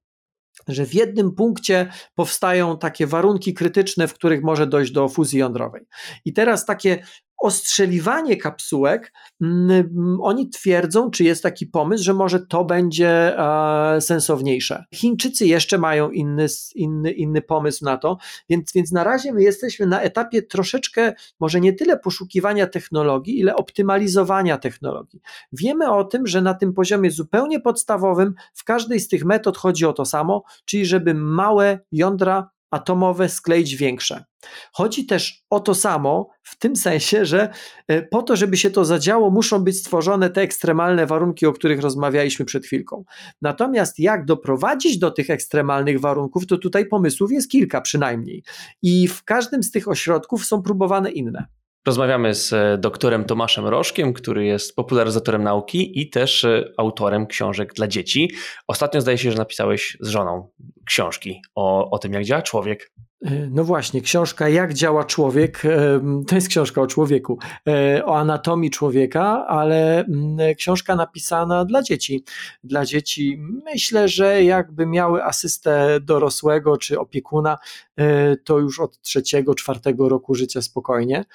że 0.68 0.86
w 0.86 0.94
jednym 0.94 1.32
punkcie 1.32 1.92
powstają 2.16 2.78
takie 2.78 3.08
warunki 3.08 3.54
krytyczne, 3.54 4.08
w 4.08 4.14
których 4.14 4.44
może 4.44 4.68
dojść 4.68 4.92
do 4.92 5.10
fuzji 5.10 5.40
jądrowej. 5.40 5.86
I 6.26 6.34
teraz 6.34 6.66
takie 6.66 7.04
ostrzeliwanie 7.42 8.38
kapsułek, 8.38 9.14
mm, 9.42 10.18
oni 10.22 10.50
twierdzą, 10.50 11.12
czy 11.12 11.24
jest 11.24 11.44
taki 11.44 11.68
pomysł, 11.68 12.04
że 12.04 12.14
może 12.14 12.40
to 12.40 12.66
będzie 12.66 13.40
e, 13.40 14.02
sensowniejsze. 14.02 14.86
Chińczycy 14.94 15.46
jeszcze 15.46 15.78
mają 15.78 16.10
inny, 16.10 16.48
inny, 16.76 17.12
inny 17.12 17.42
pomysł 17.42 17.86
na 17.86 17.98
to, 17.98 18.18
więc, 18.50 18.74
więc 18.74 18.92
na 18.92 19.04
razie 19.04 19.34
my 19.34 19.44
jesteśmy 19.44 19.86
na 19.86 20.02
etapie 20.02 20.42
troszeczkę, 20.42 21.14
może 21.40 21.62
nie 21.62 21.74
tyle 21.74 21.98
poszukiwania 21.98 22.68
technologii, 22.68 23.40
ile 23.40 23.56
optymalizowania 23.56 24.58
technologii. 24.58 25.22
Wiemy 25.54 25.92
o 25.92 26.04
tym, 26.04 26.28
że 26.28 26.42
na 26.42 26.54
tym 26.54 26.74
poziomie 26.74 27.12
zupełnie 27.12 27.60
podstawowym 27.60 28.34
w 28.54 28.64
każdej 28.64 29.00
z 29.00 29.08
tych 29.08 29.26
metod 29.26 29.58
chodzi 29.58 29.86
o 29.86 29.94
to 29.94 30.06
samo, 30.06 30.44
czyli 30.66 30.86
żeby 30.86 31.14
małe 31.14 31.80
jądra 31.92 32.50
atomowe 32.72 33.30
skleić 33.30 33.76
większe. 33.76 34.24
Chodzi 34.74 35.06
też 35.06 35.44
o 35.50 35.60
to 35.60 35.76
samo 35.76 36.30
w 36.44 36.58
tym 36.58 36.76
sensie, 36.76 37.26
że 37.26 37.54
e, 37.88 38.02
po 38.02 38.24
to, 38.24 38.36
żeby 38.36 38.58
się 38.58 38.72
to 38.72 38.86
zadziało, 38.86 39.32
muszą 39.32 39.60
być 39.60 39.78
stworzone 39.78 40.30
te 40.30 40.42
ekstremalne 40.42 41.06
warunki, 41.06 41.46
o 41.46 41.54
których 41.54 41.82
rozmawialiśmy 41.82 42.46
przed 42.46 42.66
chwilką. 42.66 43.04
Natomiast 43.42 44.00
jak 44.00 44.26
doprowadzić 44.26 45.00
do 45.00 45.12
tych 45.12 45.30
ekstremalnych 45.30 46.00
warunków, 46.00 46.48
to 46.48 46.58
tutaj 46.58 46.86
pomysłów 46.86 47.32
jest 47.32 47.50
kilka 47.52 47.82
przynajmniej. 47.82 48.44
I 48.82 49.08
w 49.08 49.24
każdym 49.24 49.64
z 49.64 49.72
tych 49.72 49.88
ośrodków 49.88 50.46
są 50.46 50.62
próbowane 50.62 51.12
inne. 51.12 51.61
Rozmawiamy 51.86 52.36
z 52.36 52.54
e, 52.54 52.78
doktorem 52.78 53.26
Tomaszem 53.26 53.68
Rożkiem, 53.68 54.14
który 54.14 54.46
jest 54.46 54.76
popularyzatorem 54.76 55.44
nauki 55.44 56.02
i 56.02 56.10
też 56.10 56.44
e, 56.44 56.72
autorem 56.78 57.28
książek 57.28 57.74
dla 57.74 57.88
dzieci. 57.88 58.32
Ostatnio 58.68 59.02
zdaje 59.02 59.18
się, 59.18 59.32
że 59.32 59.38
napisałeś 59.38 59.98
z 60.00 60.08
żoną 60.08 60.50
książki 60.86 61.42
o, 61.56 61.90
o 61.92 62.00
tym, 62.00 62.14
jak 62.14 62.24
działa 62.24 62.42
człowiek. 62.42 62.92
E, 63.22 63.48
no 63.52 63.64
właśnie, 63.64 64.02
książka 64.02 64.50
Jak 64.50 64.74
działa 64.74 65.04
człowiek 65.04 65.62
to 66.28 66.36
jest 66.36 66.48
książka 66.48 66.82
o 66.82 66.88
człowieku, 66.88 67.40
o 68.06 68.18
anatomii 68.18 68.70
człowieka, 68.70 69.46
ale 69.48 70.00
mm, 70.00 70.56
książka 70.56 70.96
napisana 70.96 71.66
dla 71.66 71.82
dzieci. 71.82 72.24
Dla 72.64 72.86
dzieci 72.86 73.38
myślę, 73.66 74.08
że 74.08 74.44
jakby 74.44 74.86
miały 74.86 75.24
asystę 75.24 76.00
dorosłego 76.02 76.78
czy 76.78 77.00
opiekuna, 77.00 77.58
to 78.44 78.60
już 78.60 78.80
od 78.80 79.02
trzeciego, 79.02 79.56
czwartego 79.56 80.10
roku 80.10 80.36
życia 80.36 80.62
spokojnie. 80.62 81.26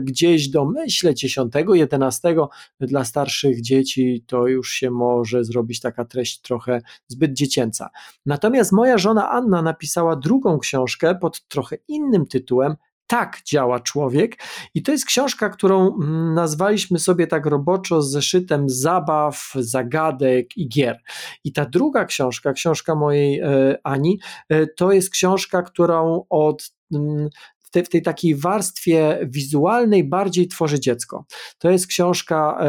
Gdzieś 0.00 0.48
do 0.48 0.64
myślę 0.64 1.14
dziesiątego, 1.14 1.74
jedenastego 1.74 2.50
dla 2.80 3.04
starszych 3.04 3.62
dzieci 3.62 4.24
to 4.26 4.46
już 4.46 4.70
się 4.70 4.90
może 4.90 5.44
zrobić 5.44 5.80
taka 5.80 6.04
treść 6.04 6.40
trochę 6.40 6.80
zbyt 7.08 7.32
dziecięca. 7.32 7.90
Natomiast 8.26 8.72
moja 8.72 8.98
żona 8.98 9.30
Anna 9.30 9.62
napisała 9.62 10.16
drugą 10.16 10.58
książkę 10.58 11.14
pod 11.26 11.48
trochę 11.48 11.76
innym 11.88 12.26
tytułem 12.26 12.76
tak 13.06 13.40
działa 13.44 13.80
człowiek. 13.80 14.36
I 14.74 14.82
to 14.82 14.92
jest 14.92 15.06
książka, 15.06 15.48
którą 15.50 15.94
mm, 15.94 16.34
nazwaliśmy 16.34 16.98
sobie 16.98 17.26
tak 17.26 17.46
roboczo 17.46 18.02
z 18.02 18.10
zeszytem 18.10 18.68
zabaw, 18.68 19.52
zagadek 19.54 20.56
i 20.56 20.68
gier. 20.68 21.00
I 21.44 21.52
ta 21.52 21.64
druga 21.64 22.04
książka, 22.04 22.52
książka 22.52 22.94
mojej 22.94 23.40
e, 23.40 23.78
Ani, 23.84 24.20
e, 24.48 24.66
to 24.66 24.92
jest 24.92 25.10
książka, 25.10 25.62
którą 25.62 26.24
od 26.30 26.72
mm, 26.94 27.28
w 27.66 27.70
tej, 27.70 27.84
w 27.84 27.88
tej 27.88 28.02
takiej 28.02 28.34
warstwie 28.34 29.18
wizualnej 29.22 30.04
bardziej 30.04 30.48
tworzy 30.48 30.80
dziecko. 30.80 31.24
To 31.58 31.70
jest 31.70 31.86
książka, 31.86 32.58
e, 32.60 32.66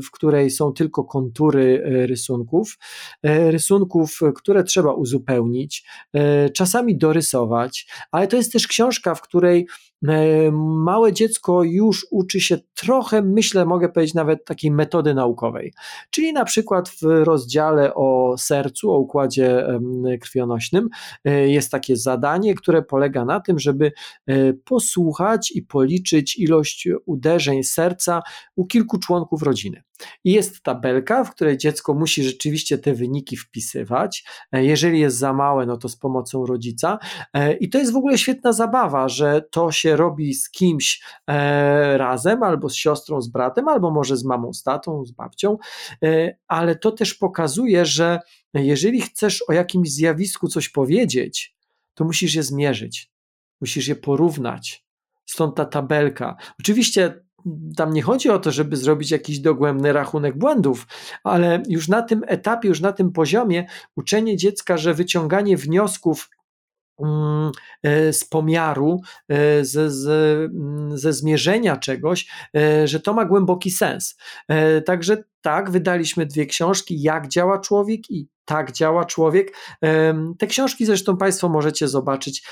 w 0.00 0.10
której 0.12 0.50
są 0.50 0.72
tylko 0.72 1.04
kontury 1.04 1.82
e, 1.84 2.06
rysunków, 2.06 2.78
e, 3.22 3.50
rysunków, 3.50 4.20
które 4.36 4.64
trzeba 4.64 4.92
uzupełnić, 4.92 5.84
czasami 6.54 6.98
dorysować, 6.98 7.86
ale 8.12 8.28
to 8.28 8.36
jest 8.36 8.52
też 8.52 8.66
książka, 8.66 9.14
w 9.14 9.20
której 9.20 9.66
małe 10.84 11.12
dziecko 11.12 11.62
już 11.62 12.06
uczy 12.10 12.40
się 12.40 12.58
trochę, 12.74 13.22
myślę, 13.22 13.66
mogę 13.66 13.88
powiedzieć 13.88 14.14
nawet 14.14 14.44
takiej 14.44 14.70
metody 14.70 15.14
naukowej. 15.14 15.72
Czyli 16.10 16.32
na 16.32 16.44
przykład 16.44 16.88
w 16.88 17.02
rozdziale 17.02 17.94
o 17.94 18.34
sercu, 18.38 18.90
o 18.90 18.98
układzie 18.98 19.66
krwionośnym 20.20 20.88
e, 21.24 21.48
jest 21.48 21.70
takie 21.70 21.96
zadanie, 21.96 22.54
które 22.54 22.82
polega 22.82 23.24
na 23.24 23.40
tym, 23.40 23.58
żeby 23.58 23.92
e, 24.26 24.52
posłuchać 24.52 25.50
i 25.50 25.62
policzyć 25.62 26.38
ilość 26.38 26.88
uderzeń 27.06 27.62
serca 27.62 28.22
u 28.56 28.66
kilku 28.66 28.98
członków 28.98 29.42
rodziny. 29.42 29.82
I 30.24 30.32
jest 30.32 30.62
tabelka, 30.62 31.24
w 31.24 31.30
której 31.30 31.58
dziecko 31.58 31.94
musi 31.94 32.24
rzeczywiście 32.24 32.78
te 32.78 32.94
wyniki 32.94 33.36
wpisywać. 33.36 34.24
E, 34.52 34.64
jeżeli 34.64 35.00
jest 35.00 35.18
za 35.18 35.32
małe, 35.32 35.66
no 35.66 35.76
to 35.76 35.88
z 35.88 35.96
pomocą 35.96 36.46
rodzica. 36.46 36.98
E, 37.32 37.52
I 37.52 37.68
to 37.68 37.78
jest 37.78 37.92
w 37.92 37.96
ogóle 37.96 38.18
świetna 38.18 38.52
zabawa, 38.52 39.08
że 39.08 39.42
to 39.50 39.72
się 39.72 39.96
robi 39.96 40.34
z 40.34 40.50
kimś 40.50 41.02
e, 41.26 41.98
razem, 41.98 42.42
albo 42.42 42.68
z 42.68 42.74
siostrą, 42.74 43.20
z 43.20 43.28
bratem, 43.28 43.68
albo 43.68 43.90
może 43.90 44.16
z 44.16 44.24
mamą, 44.24 44.52
z 44.52 44.62
tatą, 44.62 45.04
z 45.04 45.12
babcią, 45.12 45.56
ale 46.48 46.76
to 46.76 46.92
też 46.92 47.14
pokazuje, 47.14 47.86
że 47.86 48.20
jeżeli 48.54 49.00
chcesz 49.00 49.44
o 49.48 49.52
jakimś 49.52 49.90
zjawisku 49.90 50.48
coś 50.48 50.68
powiedzieć, 50.68 51.56
to 51.94 52.04
musisz 52.04 52.34
je 52.34 52.42
zmierzyć, 52.42 53.10
musisz 53.60 53.88
je 53.88 53.96
porównać. 53.96 54.86
Stąd 55.26 55.56
ta 55.56 55.64
tabelka. 55.64 56.36
Oczywiście 56.60 57.24
tam 57.76 57.92
nie 57.92 58.02
chodzi 58.02 58.30
o 58.30 58.38
to, 58.38 58.52
żeby 58.52 58.76
zrobić 58.76 59.10
jakiś 59.10 59.38
dogłębny 59.38 59.92
rachunek 59.92 60.38
błędów, 60.38 60.86
ale 61.24 61.62
już 61.68 61.88
na 61.88 62.02
tym 62.02 62.22
etapie, 62.26 62.68
już 62.68 62.80
na 62.80 62.92
tym 62.92 63.12
poziomie 63.12 63.66
uczenie 63.96 64.36
dziecka, 64.36 64.76
że 64.76 64.94
wyciąganie 64.94 65.56
wniosków 65.56 66.30
mm, 67.00 67.52
e, 67.82 68.12
z 68.12 68.24
pomiaru, 68.24 69.00
e, 69.28 69.64
ze, 69.64 69.90
ze, 69.90 70.34
mm, 70.34 70.98
ze 70.98 71.12
zmierzenia 71.12 71.76
czegoś, 71.76 72.28
e, 72.56 72.88
że 72.88 73.00
to 73.00 73.14
ma 73.14 73.24
głęboki 73.24 73.70
sens. 73.70 74.16
Także 74.86 75.24
tak, 75.48 75.70
wydaliśmy 75.70 76.26
dwie 76.26 76.46
książki, 76.46 77.02
jak 77.02 77.28
działa 77.28 77.58
człowiek 77.58 78.10
i 78.10 78.28
tak 78.44 78.72
działa 78.72 79.04
człowiek. 79.04 79.52
Te 80.38 80.46
książki 80.46 80.86
zresztą 80.86 81.16
Państwo 81.16 81.48
możecie 81.48 81.88
zobaczyć 81.88 82.48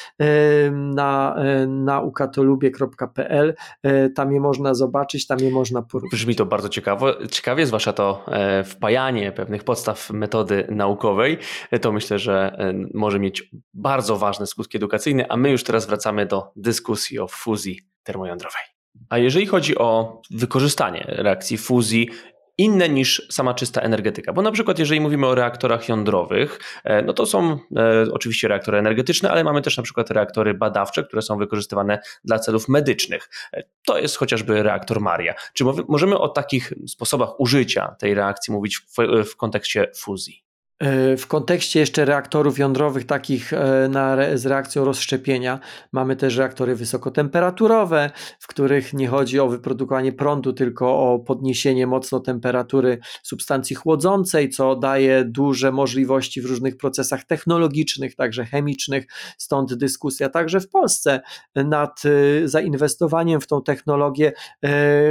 na 0.70 1.36
naukatolubie.pl. 1.68 3.54
E, 3.82 4.10
tam 4.10 4.32
je 4.32 4.40
można 4.40 4.74
zobaczyć, 4.74 5.26
tam 5.26 5.38
je 5.38 5.50
można 5.50 5.82
porównać. 5.82 6.10
Brzmi 6.10 6.36
to 6.36 6.46
bardzo 6.46 6.68
ciekawo, 6.68 7.26
ciekawie, 7.26 7.66
zwłaszcza 7.66 7.92
to 7.92 8.24
e, 8.28 8.64
wpajanie 8.64 9.32
pewnych 9.32 9.64
podstaw 9.64 10.10
metody 10.10 10.66
naukowej. 10.70 11.38
E, 11.70 11.78
to 11.78 11.92
myślę, 11.92 12.18
że 12.18 12.58
może 12.94 13.18
mieć 13.18 13.50
bardzo 13.74 14.16
ważne 14.16 14.46
skutki 14.46 14.76
edukacyjne, 14.76 15.26
a 15.28 15.36
my 15.36 15.50
już 15.50 15.64
teraz 15.64 15.86
wracamy 15.86 16.26
do 16.26 16.52
dyskusji 16.56 17.18
o 17.18 17.28
fuzji 17.28 17.80
termojądrowej. 18.02 18.62
A 19.08 19.18
jeżeli 19.18 19.46
chodzi 19.46 19.78
o 19.78 20.22
wykorzystanie 20.30 21.04
reakcji 21.08 21.58
fuzji 21.58 22.10
inne 22.58 22.88
niż 22.88 23.26
sama 23.30 23.54
czysta 23.54 23.80
energetyka. 23.80 24.32
Bo 24.32 24.42
na 24.42 24.52
przykład, 24.52 24.78
jeżeli 24.78 25.00
mówimy 25.00 25.26
o 25.26 25.34
reaktorach 25.34 25.88
jądrowych, 25.88 26.60
e, 26.84 27.02
no 27.02 27.12
to 27.12 27.26
są 27.26 27.58
e, 27.76 28.06
oczywiście 28.12 28.48
reaktory 28.48 28.78
energetyczne, 28.78 29.30
ale 29.30 29.44
mamy 29.44 29.62
też 29.62 29.76
na 29.76 29.82
przykład 29.82 30.10
reaktory 30.10 30.54
badawcze, 30.54 31.04
które 31.04 31.22
są 31.22 31.38
wykorzystywane 31.38 31.98
dla 32.24 32.38
celów 32.38 32.68
medycznych. 32.68 33.30
E, 33.52 33.62
to 33.86 33.98
jest 33.98 34.16
chociażby 34.16 34.62
reaktor 34.62 35.00
Maria. 35.00 35.34
Czy 35.52 35.64
możemy 35.88 36.18
o 36.18 36.28
takich 36.28 36.72
sposobach 36.86 37.40
użycia 37.40 37.96
tej 37.98 38.14
reakcji 38.14 38.52
mówić 38.52 38.78
w, 38.78 39.24
w 39.30 39.36
kontekście 39.36 39.90
fuzji? 39.96 40.45
E, 40.78 41.16
w 41.16 41.26
kontekście 41.26 41.80
jeszcze 41.80 42.04
reaktorów 42.04 42.58
jądrowych, 42.58 43.06
takich 43.06 43.52
e, 43.52 43.88
na, 43.88 44.16
z 44.34 44.46
reakcją 44.46 44.84
rozszczepienia, 44.84 45.60
mamy 45.92 46.16
też 46.16 46.36
reaktory 46.36 46.74
wysokotemperaturowe, 46.74 48.10
w 48.40 48.46
których 48.46 48.92
nie 48.92 49.08
chodzi 49.08 49.40
o 49.40 49.48
wyprodukowanie 49.48 50.12
prądu, 50.12 50.52
tylko 50.52 51.12
o 51.12 51.18
podniesienie 51.18 51.86
mocno 51.86 52.20
temperatury 52.20 52.98
substancji 53.22 53.76
chłodzącej, 53.76 54.50
co 54.50 54.76
daje 54.76 55.24
duże 55.24 55.72
możliwości 55.72 56.42
w 56.42 56.46
różnych 56.46 56.76
procesach 56.76 57.24
technologicznych, 57.24 58.14
także 58.14 58.44
chemicznych. 58.44 59.06
Stąd 59.38 59.74
dyskusja 59.74 60.28
także 60.28 60.60
w 60.60 60.68
Polsce 60.68 61.20
nad 61.54 62.02
e, 62.04 62.48
zainwestowaniem 62.48 63.40
w 63.40 63.46
tą 63.46 63.62
technologię, 63.62 64.32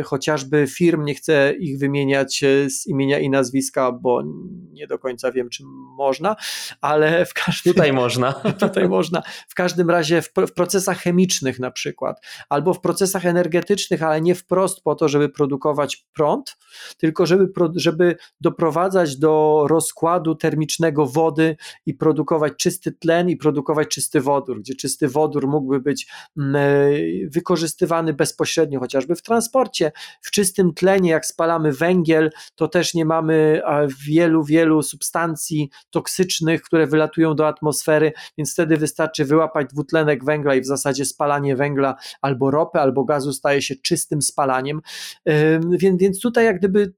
chociażby 0.04 0.68
firm, 0.68 1.06
nie 1.06 1.16
chcę 1.16 1.54
ich 1.60 1.80
wymieniać 1.80 2.44
z 2.70 2.88
imienia 2.88 3.20
i 3.20 3.30
nazwiska, 3.30 3.92
bo 3.92 4.24
nie 4.72 4.88
do 4.88 5.00
końca 5.00 5.32
wiem, 5.32 5.50
czy 5.58 5.64
można, 5.98 6.36
ale 6.82 7.26
w 7.26 7.34
każdym 7.34 7.74
Tutaj 7.74 7.94
można. 7.94 8.34
Tutaj 8.60 8.90
można. 8.90 9.22
W 9.48 9.56
każdym 9.56 9.90
razie 9.90 10.22
w, 10.22 10.32
w, 10.48 10.54
procesach 10.54 11.00
chemicznych 11.00 11.60
na 11.60 11.72
przykład, 11.72 12.26
albo 12.50 12.74
w 12.74 12.82
procesach 12.82 13.26
energetycznych, 13.26 14.04
ale 14.04 14.22
nie 14.22 14.36
wprost 14.36 14.84
po 14.84 14.96
to, 14.96 15.10
żeby 15.10 15.30
produkować 15.30 16.06
prąd, 16.14 16.58
tylko 16.98 17.26
żeby, 17.26 17.48
żeby 17.76 18.16
doprowadzać 18.42 19.18
do 19.18 19.66
rozkładu 19.70 20.36
termicznego 20.36 21.06
wody 21.06 21.56
i 21.86 21.94
produkować 21.94 22.54
czysty 22.58 22.92
tlen 22.92 23.30
i 23.30 23.38
produkować 23.38 23.88
czysty 23.88 24.22
wodór, 24.22 24.60
gdzie 24.60 24.76
czysty 24.76 25.08
wodór 25.08 25.48
mógłby 25.48 25.80
być 25.80 26.08
mm, 26.38 26.56
e, 26.56 26.60
wykorzystywany 27.30 28.14
bezpośrednio 28.14 28.80
chociażby 28.80 29.16
w 29.16 29.22
transporcie. 29.22 29.92
W 30.22 30.32
czystym 30.32 30.74
tlenie, 30.74 31.10
jak 31.10 31.26
spalamy 31.26 31.72
węgiel, 31.72 32.32
to 32.56 32.68
też 32.68 32.94
nie 32.94 33.06
mamy 33.06 33.62
wielu, 34.06 34.44
wielu 34.44 34.84
substancji, 34.84 35.45
substancji 35.46 35.70
toksycznych, 35.90 36.62
które 36.62 36.88
wylatują 36.88 37.36
do 37.36 37.48
atmosfery, 37.48 38.12
więc 38.38 38.54
wtedy 38.54 38.78
wystarczy 38.78 39.26
wyłapać 39.26 39.68
dwutlenek 39.68 40.26
węgla 40.26 40.56
i 40.56 40.62
w 40.62 40.66
zasadzie 40.66 41.06
spalanie 41.06 41.56
węgla 41.56 41.96
albo 42.22 42.52
ropy, 42.52 42.80
albo 42.80 43.04
gazu 43.04 43.34
staje 43.34 43.62
się 43.62 43.76
czystym 43.76 44.22
spalaniem. 44.22 44.82
Więc, 45.70 46.00
więc 46.00 46.20
tutaj 46.20 46.46
jak 46.46 46.60
gdyby 46.60 46.94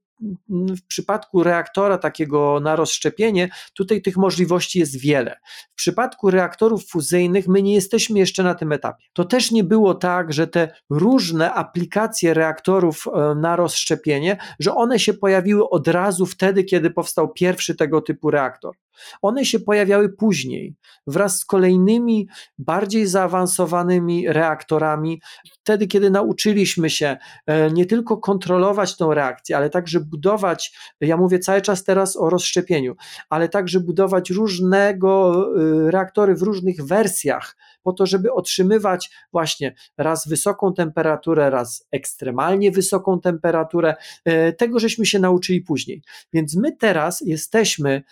w 0.48 0.82
przypadku 0.82 1.42
reaktora 1.42 1.98
takiego 1.98 2.60
na 2.60 2.76
rozszczepienie, 2.76 3.48
tutaj 3.74 4.02
tych 4.02 4.16
możliwości 4.16 4.78
jest 4.78 5.00
wiele. 5.00 5.36
W 5.72 5.74
przypadku 5.74 6.30
reaktorów 6.30 6.86
fuzyjnych 6.86 7.48
my 7.48 7.62
nie 7.62 7.74
jesteśmy 7.74 8.18
jeszcze 8.18 8.42
na 8.42 8.54
tym 8.54 8.72
etapie. 8.72 9.04
To 9.12 9.24
też 9.24 9.50
nie 9.50 9.64
było 9.64 9.94
tak, 9.94 10.32
że 10.32 10.46
te 10.46 10.68
różne 10.90 11.52
aplikacje 11.52 12.34
reaktorów 12.34 13.06
e, 13.06 13.34
na 13.34 13.56
rozszczepienie, 13.56 14.36
że 14.60 14.74
one 14.74 14.98
się 14.98 15.14
pojawiły 15.14 15.70
od 15.70 15.88
razu 15.88 16.26
wtedy, 16.26 16.64
kiedy 16.64 16.90
powstał 16.90 17.28
pierwszy 17.28 17.74
tego 17.74 18.00
typu 18.00 18.30
reaktor. 18.30 18.74
One 19.22 19.44
się 19.44 19.60
pojawiały 19.60 20.08
później, 20.08 20.74
wraz 21.06 21.38
z 21.40 21.44
kolejnymi, 21.44 22.28
bardziej 22.58 23.06
zaawansowanymi 23.06 24.28
reaktorami, 24.28 25.22
wtedy, 25.52 25.86
kiedy 25.86 26.10
nauczyliśmy 26.10 26.90
się 26.90 27.16
e, 27.46 27.70
nie 27.70 27.86
tylko 27.86 28.16
kontrolować 28.16 28.96
tą 28.96 29.14
reakcję, 29.14 29.56
ale 29.56 29.70
także 29.70 30.00
budować, 30.00 30.78
ja 31.00 31.16
mówię 31.16 31.38
cały 31.38 31.62
czas 31.62 31.84
teraz 31.84 32.16
o 32.16 32.30
rozszczepieniu, 32.30 32.94
ale 33.30 33.48
także 33.48 33.80
budować 33.80 34.30
różnego 34.30 35.44
e, 35.86 35.90
reaktory 35.90 36.34
w 36.34 36.42
różnych 36.42 36.86
wersjach, 36.86 37.56
po 37.82 37.92
to, 37.92 38.06
żeby 38.06 38.32
otrzymywać 38.32 39.10
właśnie 39.32 39.74
raz 39.96 40.28
wysoką 40.28 40.74
temperaturę, 40.74 41.50
raz 41.50 41.86
ekstremalnie 41.92 42.70
wysoką 42.70 43.20
temperaturę. 43.20 43.94
E, 44.24 44.52
tego 44.52 44.78
żeśmy 44.78 45.06
się 45.06 45.18
nauczyli 45.18 45.60
później. 45.60 46.02
Więc 46.32 46.56
my 46.56 46.76
teraz 46.76 47.20
jesteśmy 47.20 48.02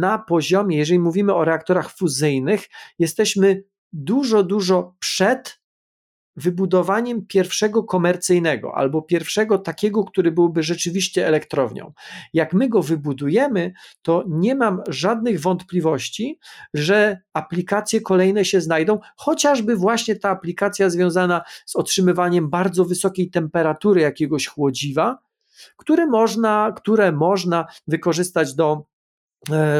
na 0.00 0.18
poziomie, 0.18 0.76
jeżeli 0.76 0.98
mówimy 0.98 1.34
o 1.34 1.44
reaktorach 1.44 1.90
fuzyjnych, 1.90 2.68
jesteśmy 2.98 3.62
dużo, 3.92 4.42
dużo 4.42 4.94
przed 4.98 5.63
wybudowaniem 6.36 7.26
pierwszego 7.26 7.84
komercyjnego 7.84 8.74
albo 8.76 9.02
pierwszego 9.02 9.58
takiego, 9.58 10.04
który 10.04 10.32
byłby 10.32 10.62
rzeczywiście 10.62 11.26
elektrownią. 11.26 11.92
Jak 12.32 12.52
my 12.52 12.68
go 12.68 12.82
wybudujemy, 12.82 13.72
to 14.02 14.24
nie 14.28 14.54
mam 14.54 14.82
żadnych 14.88 15.40
wątpliwości, 15.40 16.38
że 16.74 17.20
aplikacje 17.32 18.00
kolejne 18.00 18.44
się 18.44 18.60
znajdą, 18.60 18.98
chociażby 19.16 19.76
właśnie 19.76 20.16
ta 20.16 20.30
aplikacja 20.30 20.90
związana 20.90 21.42
z 21.66 21.76
otrzymywaniem 21.76 22.50
bardzo 22.50 22.84
wysokiej 22.84 23.30
temperatury 23.30 24.00
jakiegoś 24.00 24.46
chłodziwa, 24.46 25.18
które 25.76 26.06
można, 26.06 26.72
które 26.76 27.12
można 27.12 27.66
wykorzystać 27.86 28.54
do 28.54 28.84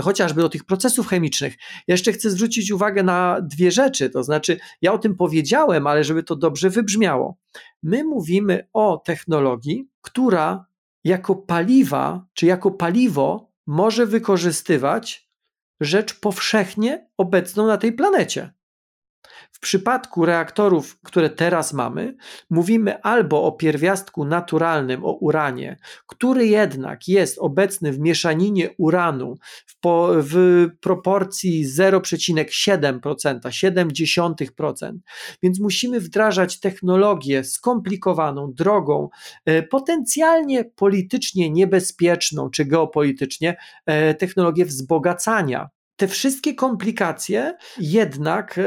chociażby 0.02 0.42
do 0.42 0.48
tych 0.48 0.64
procesów 0.64 1.08
chemicznych. 1.08 1.56
Jeszcze 1.88 2.12
chcę 2.12 2.30
zwrócić 2.30 2.70
uwagę 2.70 3.02
na 3.02 3.40
dwie 3.40 3.70
rzeczy, 3.70 4.10
to 4.10 4.22
znaczy 4.22 4.58
ja 4.82 4.92
o 4.92 4.98
tym 4.98 5.16
powiedziałem, 5.16 5.86
ale 5.86 6.04
żeby 6.04 6.22
to 6.22 6.36
dobrze 6.36 6.70
wybrzmiało. 6.70 7.36
My 7.82 8.04
mówimy 8.04 8.68
o 8.72 9.02
technologii, 9.04 9.88
która 10.00 10.66
jako 11.04 11.34
paliwa, 11.36 12.26
czy 12.34 12.46
jako 12.46 12.70
paliwo 12.70 13.52
może 13.66 14.06
wykorzystywać 14.06 15.28
rzecz 15.80 16.20
powszechnie 16.20 17.08
obecną 17.16 17.66
na 17.66 17.76
tej 17.76 17.92
planecie. 17.92 18.52
W 19.52 19.60
przypadku 19.60 20.26
reaktorów, 20.26 21.00
które 21.02 21.30
teraz 21.30 21.72
mamy, 21.72 22.16
mówimy 22.50 23.02
albo 23.02 23.44
o 23.44 23.52
pierwiastku 23.52 24.24
naturalnym, 24.24 25.04
o 25.04 25.12
uranie, 25.12 25.76
który 26.06 26.46
jednak 26.46 27.08
jest 27.08 27.38
obecny 27.38 27.92
w 27.92 27.98
mieszaninie 27.98 28.70
uranu 28.78 29.36
w, 29.66 29.80
po, 29.80 30.10
w 30.14 30.66
proporcji 30.80 31.66
0,7%, 31.78 33.00
0,7%, 33.00 34.92
więc 35.42 35.60
musimy 35.60 36.00
wdrażać 36.00 36.60
technologię 36.60 37.44
skomplikowaną, 37.44 38.52
drogą, 38.52 39.08
e, 39.44 39.62
potencjalnie 39.62 40.64
politycznie 40.64 41.50
niebezpieczną 41.50 42.50
czy 42.50 42.64
geopolitycznie, 42.64 43.56
e, 43.86 44.14
technologię 44.14 44.64
wzbogacania 44.64 45.68
te 45.96 46.08
wszystkie 46.08 46.54
komplikacje 46.54 47.54
jednak 47.78 48.58
e, 48.58 48.62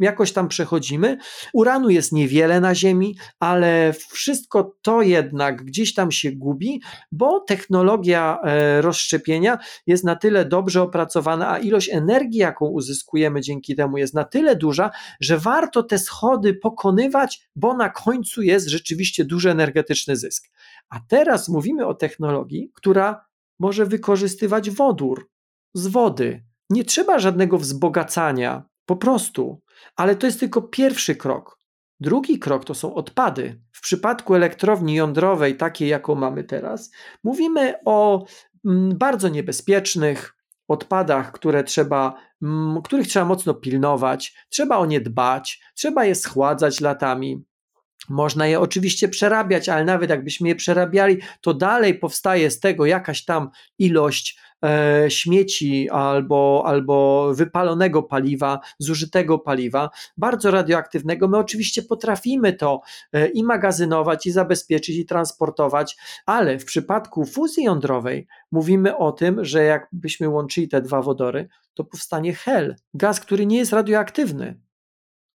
jakoś 0.00 0.32
tam 0.32 0.48
przechodzimy. 0.48 1.18
Uranu 1.52 1.90
jest 1.90 2.12
niewiele 2.12 2.60
na 2.60 2.74
Ziemi, 2.74 3.16
ale 3.40 3.92
wszystko 4.10 4.76
to 4.82 5.02
jednak 5.02 5.64
gdzieś 5.64 5.94
tam 5.94 6.12
się 6.12 6.32
gubi, 6.32 6.82
bo 7.12 7.40
technologia 7.40 8.38
e, 8.44 8.82
rozszczepienia 8.82 9.58
jest 9.86 10.04
na 10.04 10.16
tyle 10.16 10.44
dobrze 10.44 10.82
opracowana, 10.82 11.50
a 11.50 11.58
ilość 11.58 11.88
energii, 11.88 12.38
jaką 12.38 12.66
uzyskujemy 12.66 13.40
dzięki 13.40 13.76
temu, 13.76 13.98
jest 13.98 14.14
na 14.14 14.24
tyle 14.24 14.56
duża, 14.56 14.90
że 15.20 15.38
warto 15.38 15.82
te 15.82 15.98
schody 15.98 16.54
pokonywać, 16.54 17.48
bo 17.56 17.76
na 17.76 17.88
końcu 17.88 18.42
jest 18.42 18.68
rzeczywiście 18.68 19.24
duży 19.24 19.50
energetyczny 19.50 20.16
zysk. 20.16 20.48
A 20.88 21.00
teraz 21.08 21.48
mówimy 21.48 21.86
o 21.86 21.94
technologii, 21.94 22.70
która 22.74 23.24
może 23.58 23.86
wykorzystywać 23.86 24.70
wodór 24.70 25.30
z 25.74 25.86
wody 25.86 26.49
nie 26.70 26.84
trzeba 26.84 27.18
żadnego 27.18 27.58
wzbogacania, 27.58 28.62
po 28.86 28.96
prostu, 28.96 29.60
ale 29.96 30.16
to 30.16 30.26
jest 30.26 30.40
tylko 30.40 30.62
pierwszy 30.62 31.16
krok. 31.16 31.58
Drugi 32.00 32.38
krok 32.38 32.64
to 32.64 32.74
są 32.74 32.94
odpady. 32.94 33.60
W 33.72 33.80
przypadku 33.80 34.34
elektrowni 34.34 34.94
jądrowej, 34.94 35.56
takiej 35.56 35.88
jaką 35.88 36.14
mamy 36.14 36.44
teraz, 36.44 36.90
mówimy 37.24 37.74
o 37.84 38.26
mm, 38.66 38.98
bardzo 38.98 39.28
niebezpiecznych 39.28 40.36
odpadach, 40.68 41.32
które 41.32 41.64
trzeba, 41.64 42.14
mm, 42.42 42.82
których 42.82 43.06
trzeba 43.06 43.24
mocno 43.24 43.54
pilnować, 43.54 44.34
trzeba 44.48 44.78
o 44.78 44.86
nie 44.86 45.00
dbać, 45.00 45.60
trzeba 45.74 46.04
je 46.04 46.14
schładzać 46.14 46.80
latami. 46.80 47.44
Można 48.08 48.46
je 48.46 48.60
oczywiście 48.60 49.08
przerabiać, 49.08 49.68
ale 49.68 49.84
nawet 49.84 50.10
jakbyśmy 50.10 50.48
je 50.48 50.54
przerabiali, 50.54 51.18
to 51.40 51.54
dalej 51.54 51.98
powstaje 51.98 52.50
z 52.50 52.60
tego 52.60 52.86
jakaś 52.86 53.24
tam 53.24 53.50
ilość 53.78 54.40
śmieci 55.08 55.90
albo, 55.90 56.62
albo 56.66 57.28
wypalonego 57.34 58.02
paliwa, 58.02 58.60
zużytego 58.78 59.38
paliwa, 59.38 59.90
bardzo 60.16 60.50
radioaktywnego. 60.50 61.28
My 61.28 61.38
oczywiście 61.38 61.82
potrafimy 61.82 62.52
to 62.52 62.80
e, 63.12 63.28
i 63.28 63.44
magazynować, 63.44 64.26
i 64.26 64.30
zabezpieczyć, 64.30 64.96
i 64.96 65.06
transportować, 65.06 65.96
ale 66.26 66.58
w 66.58 66.64
przypadku 66.64 67.24
fuzji 67.24 67.64
jądrowej 67.64 68.26
mówimy 68.52 68.96
o 68.96 69.12
tym, 69.12 69.44
że 69.44 69.64
jakbyśmy 69.64 70.28
łączyli 70.28 70.68
te 70.68 70.82
dwa 70.82 71.02
wodory, 71.02 71.48
to 71.74 71.84
powstanie 71.84 72.34
hel, 72.34 72.76
gaz, 72.94 73.20
który 73.20 73.46
nie 73.46 73.58
jest 73.58 73.72
radioaktywny. 73.72 74.60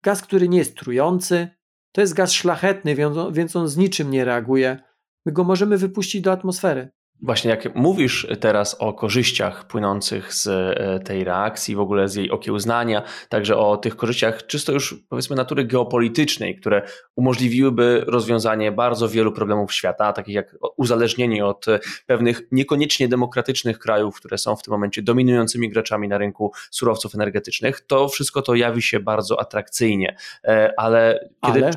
Gaz, 0.03 0.21
który 0.21 0.49
nie 0.49 0.57
jest 0.57 0.77
trujący, 0.77 1.47
to 1.91 2.01
jest 2.01 2.13
gaz 2.13 2.31
szlachetny, 2.31 2.95
więc 3.31 3.55
on 3.55 3.67
z 3.67 3.77
niczym 3.77 4.11
nie 4.11 4.25
reaguje. 4.25 4.79
My 5.25 5.31
go 5.31 5.43
możemy 5.43 5.77
wypuścić 5.77 6.21
do 6.21 6.31
atmosfery. 6.31 6.89
Właśnie 7.21 7.49
jak 7.49 7.75
mówisz 7.75 8.27
teraz 8.39 8.75
o 8.79 8.93
korzyściach 8.93 9.67
płynących 9.67 10.33
z 10.33 10.47
e, 10.47 10.99
tej 10.99 11.23
reakcji, 11.23 11.75
w 11.75 11.79
ogóle 11.79 12.09
z 12.09 12.15
jej 12.15 12.31
okiełznania, 12.31 13.03
także 13.29 13.57
o 13.57 13.77
tych 13.77 13.95
korzyściach 13.95 14.47
czysto 14.47 14.71
już 14.71 14.95
powiedzmy 15.09 15.35
natury 15.35 15.65
geopolitycznej, 15.65 16.55
które 16.55 16.81
umożliwiłyby 17.15 18.03
rozwiązanie 18.07 18.71
bardzo 18.71 19.09
wielu 19.09 19.31
problemów 19.31 19.73
świata, 19.73 20.13
takich 20.13 20.35
jak 20.35 20.55
uzależnienie 20.77 21.45
od 21.45 21.65
pewnych 22.05 22.41
niekoniecznie 22.51 23.07
demokratycznych 23.07 23.79
krajów, 23.79 24.15
które 24.15 24.37
są 24.37 24.55
w 24.55 24.63
tym 24.63 24.71
momencie 24.71 25.01
dominującymi 25.01 25.69
graczami 25.69 26.07
na 26.07 26.17
rynku 26.17 26.51
surowców 26.71 27.15
energetycznych, 27.15 27.81
to 27.81 28.07
wszystko 28.07 28.41
to 28.41 28.55
jawi 28.55 28.81
się 28.81 28.99
bardzo 28.99 29.39
atrakcyjnie. 29.39 30.17
E, 30.43 30.73
ale 30.77 31.29
kiedy. 31.45 31.65
Ale? 31.65 31.71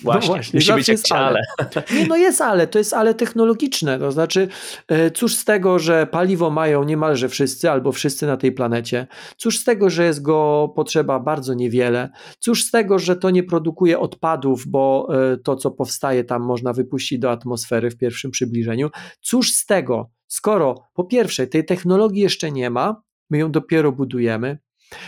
Właśnie, 0.00 0.28
no 0.28 0.34
właśnie 0.34 0.56
musi 0.56 0.72
być 0.72 0.88
jakieś 0.88 1.12
ale. 1.12 1.40
ale. 1.58 1.82
Nie, 1.94 2.06
no 2.06 2.16
jest 2.16 2.40
ale, 2.40 2.66
to 2.66 2.78
jest 2.78 2.94
ale 2.94 3.14
technologiczne, 3.14 3.98
to 3.98 4.12
znaczy 4.12 4.48
e, 4.88 5.10
cóż 5.10 5.34
z 5.34 5.44
tego, 5.44 5.78
że 5.78 6.06
paliwo 6.06 6.50
mają 6.50 6.84
niemalże 6.84 7.28
wszyscy 7.28 7.70
albo 7.70 7.92
wszyscy 7.92 8.26
na 8.26 8.36
tej 8.36 8.52
planecie, 8.52 9.06
cóż 9.36 9.58
z 9.58 9.64
tego, 9.64 9.90
że 9.90 10.04
jest 10.04 10.22
go 10.22 10.72
potrzeba 10.76 11.20
bardzo 11.20 11.54
niewiele, 11.54 12.10
cóż 12.38 12.64
z 12.64 12.70
tego, 12.70 12.98
że 12.98 13.16
to 13.16 13.30
nie 13.30 13.42
produkuje 13.42 13.98
odpadów, 13.98 14.66
bo 14.66 15.08
e, 15.32 15.36
to 15.36 15.56
co 15.56 15.70
powstaje 15.70 16.24
tam 16.24 16.42
można 16.42 16.72
wypuścić 16.72 17.18
do 17.18 17.30
atmosfery 17.30 17.90
w 17.90 17.96
pierwszym 17.96 18.30
przybliżeniu, 18.30 18.90
cóż 19.20 19.52
z 19.52 19.66
tego, 19.66 20.10
skoro 20.26 20.74
po 20.94 21.04
pierwsze 21.04 21.46
tej 21.46 21.64
technologii 21.64 22.22
jeszcze 22.22 22.52
nie 22.52 22.70
ma, 22.70 23.02
my 23.30 23.38
ją 23.38 23.52
dopiero 23.52 23.92
budujemy, 23.92 24.58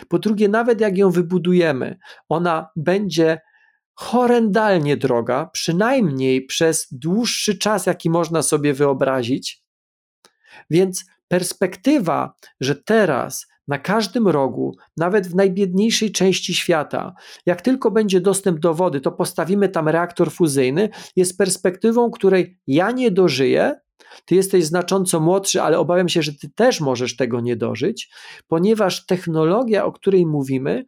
po 0.09 0.19
drugie, 0.19 0.49
nawet 0.49 0.81
jak 0.81 0.99
ją 0.99 1.11
wybudujemy, 1.11 1.99
ona 2.29 2.71
będzie 2.77 3.39
horrendalnie 3.99 4.97
droga, 4.97 5.51
przynajmniej 5.53 6.47
przez 6.47 6.89
dłuższy 6.93 7.59
czas, 7.59 7.87
jaki 7.87 8.11
można 8.11 8.43
sobie 8.43 8.75
wyobrazić. 8.75 9.63
Więc 10.71 11.05
perspektywa, 11.29 12.35
że 12.61 12.77
teraz 12.77 13.47
na 13.69 13.79
każdym 13.79 14.29
rogu, 14.29 14.77
nawet 14.97 15.27
w 15.27 15.35
najbiedniejszej 15.35 16.13
części 16.13 16.55
świata, 16.55 17.15
jak 17.47 17.63
tylko 17.63 17.91
będzie 17.91 18.21
dostęp 18.21 18.59
do 18.61 18.75
wody, 18.75 19.01
to 19.01 19.13
postawimy 19.13 19.69
tam 19.69 19.89
reaktor 19.89 20.33
fuzyjny, 20.33 20.89
jest 21.17 21.39
perspektywą, 21.39 22.11
której 22.11 22.59
ja 22.67 22.91
nie 22.91 23.11
dożyję. 23.11 23.75
Ty 24.25 24.35
jesteś 24.35 24.65
znacząco 24.65 25.21
młodszy, 25.21 25.63
ale 25.63 25.79
obawiam 25.79 26.09
się, 26.09 26.23
że 26.23 26.33
ty 26.33 26.51
też 26.51 26.81
możesz 26.81 27.17
tego 27.17 27.41
nie 27.41 27.57
dożyć, 27.57 28.11
ponieważ 28.49 29.07
technologia, 29.07 29.85
o 29.85 29.93
której 29.93 30.27
mówimy, 30.27 30.85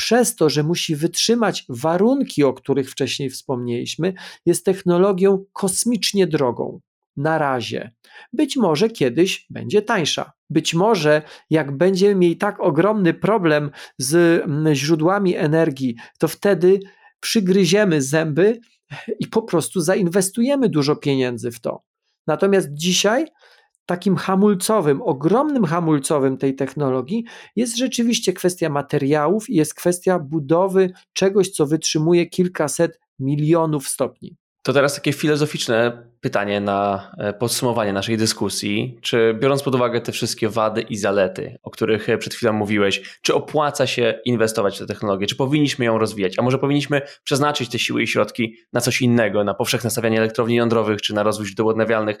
przez 0.00 0.36
to, 0.36 0.50
że 0.50 0.62
musi 0.62 0.96
wytrzymać 0.96 1.64
warunki, 1.68 2.44
o 2.44 2.52
których 2.52 2.90
wcześniej 2.90 3.30
wspomnieliśmy, 3.30 4.14
jest 4.46 4.64
technologią 4.64 5.44
kosmicznie 5.52 6.26
drogą. 6.26 6.80
Na 7.16 7.38
razie. 7.38 7.90
Być 8.32 8.56
może 8.56 8.90
kiedyś 8.90 9.46
będzie 9.50 9.82
tańsza. 9.82 10.32
Być 10.50 10.74
może, 10.74 11.22
jak 11.50 11.76
będziemy 11.76 12.14
mieli 12.14 12.36
tak 12.36 12.60
ogromny 12.60 13.14
problem 13.14 13.70
z 13.98 14.14
mm, 14.44 14.74
źródłami 14.74 15.36
energii, 15.36 15.96
to 16.18 16.28
wtedy 16.28 16.80
przygryziemy 17.20 18.02
zęby 18.02 18.60
i 19.18 19.26
po 19.26 19.42
prostu 19.42 19.80
zainwestujemy 19.80 20.68
dużo 20.68 20.96
pieniędzy 20.96 21.50
w 21.50 21.60
to. 21.60 21.82
Natomiast 22.26 22.68
dzisiaj 22.72 23.26
takim 23.88 24.16
hamulcowym, 24.16 25.02
ogromnym 25.02 25.64
hamulcowym 25.64 26.36
tej 26.36 26.54
technologii 26.54 27.24
jest 27.56 27.76
rzeczywiście 27.76 28.32
kwestia 28.32 28.68
materiałów 28.68 29.50
i 29.50 29.54
jest 29.54 29.74
kwestia 29.74 30.18
budowy 30.18 30.90
czegoś, 31.12 31.50
co 31.50 31.66
wytrzymuje 31.66 32.26
kilkaset 32.26 33.00
milionów 33.18 33.88
stopni. 33.88 34.36
To 34.62 34.72
teraz 34.72 34.94
takie 34.94 35.12
filozoficzne 35.12 36.08
pytanie 36.20 36.60
na 36.60 37.10
e, 37.18 37.32
podsumowanie 37.32 37.92
naszej 37.92 38.16
dyskusji. 38.16 38.98
Czy 39.00 39.36
biorąc 39.40 39.62
pod 39.62 39.74
uwagę 39.74 40.00
te 40.00 40.12
wszystkie 40.12 40.48
wady 40.48 40.80
i 40.80 40.96
zalety, 40.96 41.58
o 41.62 41.70
których 41.70 42.08
e, 42.08 42.18
przed 42.18 42.34
chwilą 42.34 42.52
mówiłeś, 42.52 43.18
czy 43.22 43.34
opłaca 43.34 43.86
się 43.86 44.20
inwestować 44.24 44.76
w 44.76 44.78
tę 44.78 44.86
technologię? 44.86 45.26
Czy 45.26 45.36
powinniśmy 45.36 45.84
ją 45.84 45.98
rozwijać? 45.98 46.38
A 46.38 46.42
może 46.42 46.58
powinniśmy 46.58 47.02
przeznaczyć 47.24 47.70
te 47.70 47.78
siły 47.78 48.02
i 48.02 48.06
środki 48.06 48.56
na 48.72 48.80
coś 48.80 49.02
innego, 49.02 49.44
na 49.44 49.54
powszechne 49.54 49.90
stawianie 49.90 50.18
elektrowni 50.18 50.54
jądrowych, 50.54 51.02
czy 51.02 51.14
na 51.14 51.22
rozwój 51.22 51.46
źródeł 51.46 51.68
odnawialnych? 51.68 52.18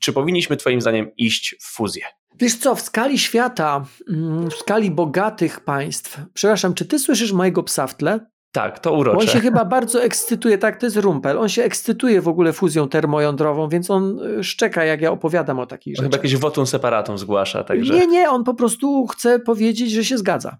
Czy 0.00 0.12
powinniśmy 0.12 0.56
Twoim 0.56 0.80
zdaniem 0.80 1.10
iść 1.16 1.56
w 1.60 1.74
fuzję? 1.74 2.02
Wiesz 2.40 2.54
co, 2.54 2.74
w 2.74 2.80
skali 2.80 3.18
świata, 3.18 3.84
mm, 4.08 4.50
w 4.50 4.54
skali 4.54 4.90
bogatych 4.90 5.60
państw, 5.60 6.20
przepraszam, 6.34 6.74
czy 6.74 6.84
ty 6.84 6.98
słyszysz 6.98 7.32
mojego 7.32 7.62
psa 7.62 7.86
w 7.86 7.96
tle? 7.96 8.20
Tak, 8.56 8.78
to 8.78 8.92
urocze. 8.92 9.18
On 9.18 9.26
się 9.26 9.40
chyba 9.40 9.64
bardzo 9.64 10.02
ekscytuje, 10.02 10.58
tak, 10.58 10.80
to 10.80 10.86
jest 10.86 10.96
rumpel. 10.96 11.38
On 11.38 11.48
się 11.48 11.62
ekscytuje 11.62 12.20
w 12.20 12.28
ogóle 12.28 12.52
fuzją 12.52 12.88
termojądrową, 12.88 13.68
więc 13.68 13.90
on 13.90 14.20
y, 14.38 14.44
szczeka, 14.44 14.84
jak 14.84 15.00
ja 15.00 15.12
opowiadam 15.12 15.58
o 15.58 15.66
takich 15.66 15.96
rzeczach. 15.96 16.04
Chyba 16.04 16.16
jakieś 16.16 16.36
wotum 16.36 16.66
separatum 16.66 17.18
zgłasza, 17.18 17.64
także. 17.64 17.94
Nie, 17.94 18.06
nie, 18.06 18.30
on 18.30 18.44
po 18.44 18.54
prostu 18.54 19.06
chce 19.06 19.38
powiedzieć, 19.38 19.90
że 19.90 20.04
się 20.04 20.18
zgadza. 20.18 20.56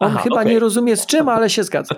On 0.00 0.10
Aha, 0.10 0.20
chyba 0.22 0.40
okay. 0.40 0.52
nie 0.52 0.58
rozumie 0.58 0.96
z 0.96 1.06
czym, 1.06 1.28
ale 1.28 1.50
się 1.50 1.64
zgadza. 1.64 1.94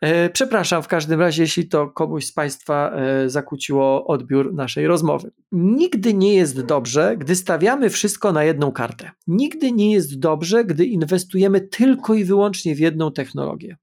E, 0.00 0.30
przepraszam 0.30 0.82
w 0.82 0.88
każdym 0.88 1.20
razie, 1.20 1.42
jeśli 1.42 1.68
to 1.68 1.88
komuś 1.88 2.24
z 2.24 2.32
Państwa 2.32 2.90
e, 2.90 3.30
zakłóciło 3.30 4.06
odbiór 4.06 4.54
naszej 4.54 4.86
rozmowy. 4.86 5.30
Nigdy 5.52 6.14
nie 6.14 6.34
jest 6.34 6.66
dobrze, 6.66 7.16
gdy 7.16 7.36
stawiamy 7.36 7.90
wszystko 7.90 8.32
na 8.32 8.44
jedną 8.44 8.72
kartę. 8.72 9.10
Nigdy 9.26 9.72
nie 9.72 9.92
jest 9.92 10.18
dobrze, 10.18 10.64
gdy 10.64 10.84
inwestujemy 10.84 11.60
tylko 11.60 12.14
i 12.14 12.24
wyłącznie 12.24 12.74
w 12.74 12.78
jedną 12.78 13.12
technologię. 13.12 13.76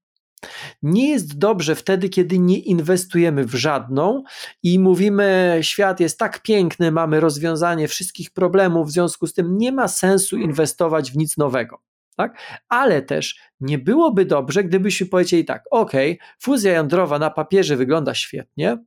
Nie 0.83 1.09
jest 1.09 1.37
dobrze 1.37 1.75
wtedy, 1.75 2.09
kiedy 2.09 2.39
nie 2.39 2.59
inwestujemy 2.59 3.45
w 3.45 3.55
żadną 3.55 4.23
i 4.63 4.79
mówimy, 4.79 5.57
świat 5.61 5.99
jest 5.99 6.19
tak 6.19 6.41
piękny, 6.41 6.91
mamy 6.91 7.19
rozwiązanie 7.19 7.87
wszystkich 7.87 8.31
problemów, 8.31 8.87
w 8.87 8.91
związku 8.91 9.27
z 9.27 9.33
tym 9.33 9.57
nie 9.57 9.71
ma 9.71 9.87
sensu 9.87 10.37
inwestować 10.37 11.11
w 11.11 11.17
nic 11.17 11.37
nowego. 11.37 11.81
Tak? 12.15 12.37
Ale 12.69 13.01
też 13.01 13.39
nie 13.59 13.77
byłoby 13.77 14.25
dobrze, 14.25 14.63
gdybyśmy 14.63 15.07
powiedzieli 15.07 15.45
tak, 15.45 15.63
ok, 15.71 15.91
fuzja 16.39 16.73
jądrowa 16.73 17.19
na 17.19 17.29
papierze 17.29 17.75
wygląda 17.75 18.15
świetnie, 18.15 18.77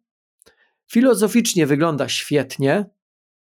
filozoficznie 0.90 1.66
wygląda 1.66 2.08
świetnie, 2.08 2.86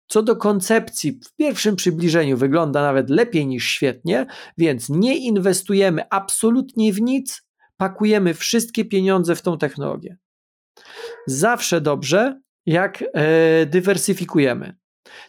co 0.06 0.22
do 0.22 0.36
koncepcji, 0.36 1.20
w 1.24 1.36
pierwszym 1.36 1.76
przybliżeniu 1.76 2.36
wygląda 2.36 2.82
nawet 2.82 3.10
lepiej 3.10 3.46
niż 3.46 3.68
świetnie, 3.68 4.26
więc 4.58 4.88
nie 4.88 5.16
inwestujemy 5.16 6.02
absolutnie 6.10 6.92
w 6.92 7.00
nic, 7.00 7.42
pakujemy 7.82 8.34
wszystkie 8.34 8.84
pieniądze 8.84 9.36
w 9.36 9.42
tą 9.42 9.58
technologię. 9.58 10.16
Zawsze 11.26 11.80
dobrze, 11.80 12.40
jak 12.66 13.04
e, 13.14 13.66
dywersyfikujemy. 13.66 14.76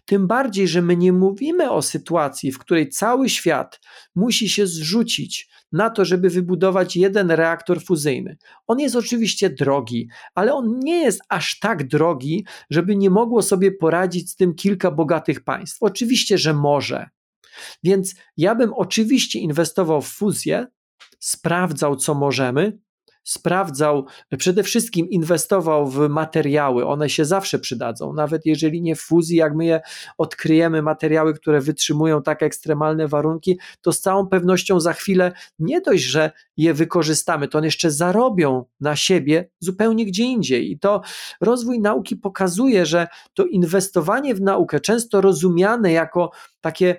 Tym 0.06 0.28
bardziej, 0.28 0.68
że 0.68 0.82
my 0.82 0.98
nie 0.98 1.14
mówimy 1.14 1.72
o 1.72 1.82
sytuacji, 1.82 2.52
w 2.52 2.60
której 2.60 2.90
cały 2.90 3.30
świat 3.30 3.80
musi 4.16 4.50
się 4.50 4.68
zrzucić 4.68 5.50
na 5.72 5.90
to, 5.90 6.06
żeby 6.06 6.30
wybudować 6.30 6.96
jeden 6.96 7.32
reaktor 7.32 7.84
fuzyjny. 7.84 8.38
On 8.68 8.80
jest 8.80 8.96
oczywiście 8.96 9.50
drogi, 9.50 10.10
ale 10.36 10.54
on 10.54 10.80
nie 10.80 11.02
jest 11.02 11.22
aż 11.30 11.60
tak 11.60 11.88
drogi, 11.88 12.46
żeby 12.70 12.96
nie 12.96 13.10
mogło 13.10 13.42
sobie 13.42 13.72
poradzić 13.72 14.32
z 14.32 14.36
tym 14.36 14.56
kilka 14.56 14.92
bogatych 14.92 15.44
państw. 15.44 15.78
Oczywiście, 15.82 16.38
że 16.38 16.54
może. 16.54 17.10
Więc 17.84 18.16
ja 18.38 18.56
bym 18.56 18.74
oczywiście 18.74 19.40
inwestował 19.40 20.02
w 20.02 20.08
fuzję, 20.08 20.68
sprawdzał, 21.24 21.96
co 21.96 22.14
możemy, 22.14 22.78
sprawdzał, 23.24 24.06
przede 24.38 24.64
wszystkim 24.64 25.10
inwestował 25.10 25.88
w 25.88 26.10
materiały, 26.10 26.86
one 26.86 27.10
się 27.10 27.26
zawsze 27.26 27.60
przydadzą, 27.60 28.14
nawet 28.14 28.46
jeżeli 28.46 28.82
nie 28.82 28.96
w 28.96 29.02
fuzji, 29.02 29.38
jak 29.38 29.56
my 29.56 29.66
je 29.66 29.82
odkryjemy, 30.18 30.82
materiały, 30.82 31.34
które 31.34 31.62
wytrzymują 31.62 32.24
tak 32.24 32.44
ekstremalne 32.44 33.08
warunki, 33.08 33.60
to 33.82 33.92
z 33.92 34.00
całą 34.00 34.28
pewnością 34.28 34.80
za 34.80 34.94
chwilę 34.94 35.32
nie 35.60 35.82
dość, 35.82 36.04
że 36.04 36.32
je 36.58 36.74
wykorzystamy, 36.74 37.48
to 37.48 37.58
one 37.58 37.68
jeszcze 37.68 37.92
zarobią 37.92 38.66
na 38.80 38.96
siebie 38.96 39.50
zupełnie 39.60 40.06
gdzie 40.06 40.24
indziej. 40.24 40.72
I 40.72 40.80
to 40.80 41.02
rozwój 41.42 41.80
nauki 41.80 42.16
pokazuje, 42.16 42.86
że 42.86 43.08
to 43.34 43.46
inwestowanie 43.46 44.36
w 44.36 44.42
naukę, 44.42 44.80
często 44.80 45.22
rozumiane 45.22 45.92
jako 45.92 46.32
takie 46.62 46.98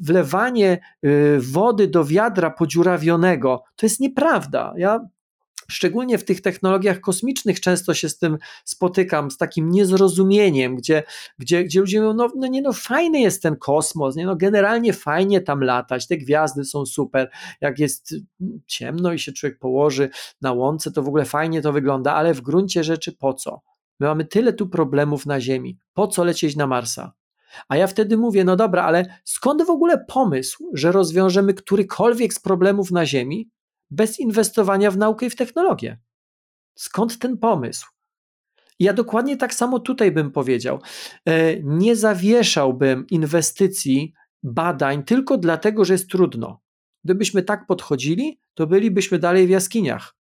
wlewanie 0.00 0.78
y, 1.04 1.38
wody 1.40 1.88
do 1.88 2.04
wiadra 2.04 2.50
podziurawionego, 2.50 3.62
to 3.76 3.86
jest 3.86 4.00
nieprawda. 4.00 4.74
Ja 4.76 5.00
Szczególnie 5.68 6.18
w 6.18 6.24
tych 6.24 6.40
technologiach 6.40 7.00
kosmicznych 7.00 7.60
często 7.60 7.94
się 7.94 8.08
z 8.08 8.18
tym 8.18 8.38
spotykam, 8.64 9.30
z 9.30 9.36
takim 9.36 9.70
niezrozumieniem, 9.70 10.76
gdzie, 10.76 11.02
gdzie, 11.38 11.64
gdzie 11.64 11.80
ludzie 11.80 12.00
mówią, 12.00 12.14
no, 12.14 12.28
no 12.36 12.46
nie 12.46 12.62
no, 12.62 12.72
fajny 12.72 13.20
jest 13.20 13.42
ten 13.42 13.56
kosmos, 13.56 14.16
nie 14.16 14.26
no, 14.26 14.36
generalnie 14.36 14.92
fajnie 14.92 15.40
tam 15.40 15.60
latać, 15.60 16.06
te 16.06 16.16
gwiazdy 16.16 16.64
są 16.64 16.86
super, 16.86 17.30
jak 17.60 17.78
jest 17.78 18.14
ciemno 18.66 19.12
i 19.12 19.18
się 19.18 19.32
człowiek 19.32 19.58
położy 19.58 20.10
na 20.40 20.52
łące, 20.52 20.92
to 20.92 21.02
w 21.02 21.08
ogóle 21.08 21.24
fajnie 21.24 21.62
to 21.62 21.72
wygląda, 21.72 22.14
ale 22.14 22.34
w 22.34 22.40
gruncie 22.40 22.84
rzeczy 22.84 23.12
po 23.12 23.34
co? 23.34 23.60
My 24.00 24.06
mamy 24.06 24.24
tyle 24.24 24.52
tu 24.52 24.68
problemów 24.68 25.26
na 25.26 25.40
Ziemi, 25.40 25.78
po 25.92 26.08
co 26.08 26.24
lecieć 26.24 26.56
na 26.56 26.66
Marsa? 26.66 27.12
A 27.68 27.76
ja 27.76 27.86
wtedy 27.86 28.16
mówię, 28.16 28.44
no 28.44 28.56
dobra, 28.56 28.84
ale 28.84 29.18
skąd 29.24 29.66
w 29.66 29.70
ogóle 29.70 30.04
pomysł, 30.08 30.70
że 30.72 30.92
rozwiążemy 30.92 31.54
którykolwiek 31.54 32.34
z 32.34 32.40
problemów 32.40 32.90
na 32.90 33.06
Ziemi, 33.06 33.50
bez 33.94 34.20
inwestowania 34.20 34.90
w 34.90 34.98
naukę 34.98 35.26
i 35.26 35.30
w 35.30 35.36
technologię. 35.36 35.98
Skąd 36.74 37.18
ten 37.18 37.38
pomysł? 37.38 37.86
ja 38.78 38.92
dokładnie 38.92 39.36
tak 39.36 39.54
samo 39.54 39.78
tutaj 39.78 40.12
bym 40.12 40.30
powiedział. 40.30 40.80
E, 41.24 41.62
nie 41.62 41.96
zawieszałbym 41.96 43.06
inwestycji, 43.06 44.12
badań 44.42 45.04
tylko 45.04 45.38
dlatego, 45.38 45.84
że 45.84 45.94
jest 45.94 46.10
trudno. 46.10 46.60
Gdybyśmy 47.04 47.42
tak 47.42 47.66
podchodzili, 47.66 48.40
to 48.54 48.66
bylibyśmy 48.66 49.18
dalej 49.18 49.46
w 49.46 49.50
jaskiniach. 49.50 50.16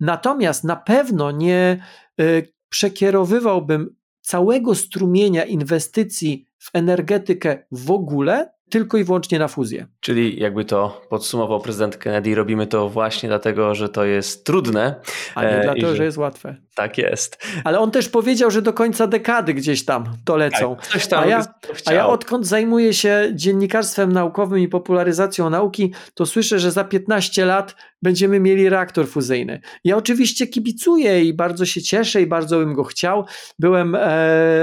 Natomiast 0.00 0.64
na 0.64 0.76
pewno 0.76 1.30
nie 1.30 1.84
e, 2.20 2.42
przekierowywałbym 2.68 3.96
całego 4.20 4.74
strumienia 4.74 5.44
inwestycji 5.44 6.46
w 6.58 6.70
energetykę 6.72 7.64
w 7.72 7.90
ogóle 7.90 8.52
tylko 8.72 8.98
i 8.98 9.04
wyłącznie 9.04 9.38
na 9.38 9.48
fuzję. 9.48 9.86
Czyli 10.00 10.40
jakby 10.40 10.64
to 10.64 11.02
podsumował 11.08 11.60
prezydent 11.60 11.96
Kennedy, 11.96 12.34
robimy 12.34 12.66
to 12.66 12.88
właśnie 12.88 13.28
dlatego, 13.28 13.74
że 13.74 13.88
to 13.88 14.04
jest 14.04 14.46
trudne. 14.46 14.94
A 15.34 15.42
nie 15.42 15.48
e, 15.48 15.62
dlatego, 15.62 15.88
że... 15.88 15.96
że 15.96 16.04
jest 16.04 16.18
łatwe. 16.18 16.56
Tak 16.74 16.98
jest. 16.98 17.46
Ale 17.64 17.78
on 17.78 17.90
też 17.90 18.08
powiedział, 18.08 18.50
że 18.50 18.62
do 18.62 18.72
końca 18.72 19.06
dekady 19.06 19.54
gdzieś 19.54 19.84
tam 19.84 20.04
to 20.24 20.36
lecą. 20.36 20.76
Tak, 20.76 20.86
coś 20.86 21.06
tam 21.06 21.24
a, 21.24 21.26
ja, 21.26 21.44
a 21.86 21.92
ja 21.92 22.06
odkąd 22.06 22.46
zajmuję 22.46 22.94
się 22.94 23.30
dziennikarstwem 23.34 24.12
naukowym 24.12 24.58
i 24.58 24.68
popularyzacją 24.68 25.50
nauki, 25.50 25.92
to 26.14 26.26
słyszę, 26.26 26.58
że 26.58 26.70
za 26.70 26.84
15 26.84 27.44
lat 27.44 27.74
będziemy 28.02 28.40
mieli 28.40 28.68
reaktor 28.68 29.08
fuzyjny. 29.08 29.60
Ja 29.84 29.96
oczywiście 29.96 30.46
kibicuję 30.46 31.24
i 31.24 31.34
bardzo 31.34 31.66
się 31.66 31.82
cieszę 31.82 32.22
i 32.22 32.26
bardzo 32.26 32.58
bym 32.58 32.74
go 32.74 32.84
chciał. 32.84 33.24
Byłem 33.58 33.94
e, 33.94 34.00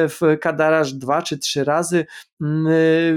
w 0.07 0.19
Kadaraż 0.41 0.93
dwa 0.93 1.21
czy 1.21 1.37
trzy 1.37 1.63
razy, 1.63 2.05
mm, 2.41 2.67
e, 2.67 2.71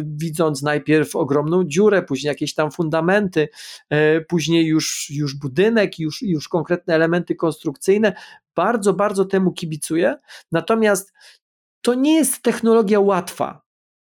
widząc 0.05 0.63
najpierw 0.63 1.17
ogromną 1.17 1.65
dziurę, 1.65 2.03
później 2.03 2.29
jakieś 2.29 2.55
tam 2.55 2.71
fundamenty, 2.71 3.49
e, 3.91 4.21
później 4.21 4.67
już, 4.67 5.11
już 5.11 5.35
budynek, 5.35 5.99
już, 5.99 6.23
już 6.23 6.49
konkretne 6.49 6.95
elementy 6.95 7.35
konstrukcyjne. 7.35 8.13
Bardzo, 8.57 8.93
bardzo 8.93 9.25
temu 9.25 9.53
kibicuję. 9.53 10.15
Natomiast 10.53 11.13
to 11.83 11.95
nie 11.95 12.15
jest 12.15 12.43
technologia 12.43 13.01
łatwa. 13.01 13.62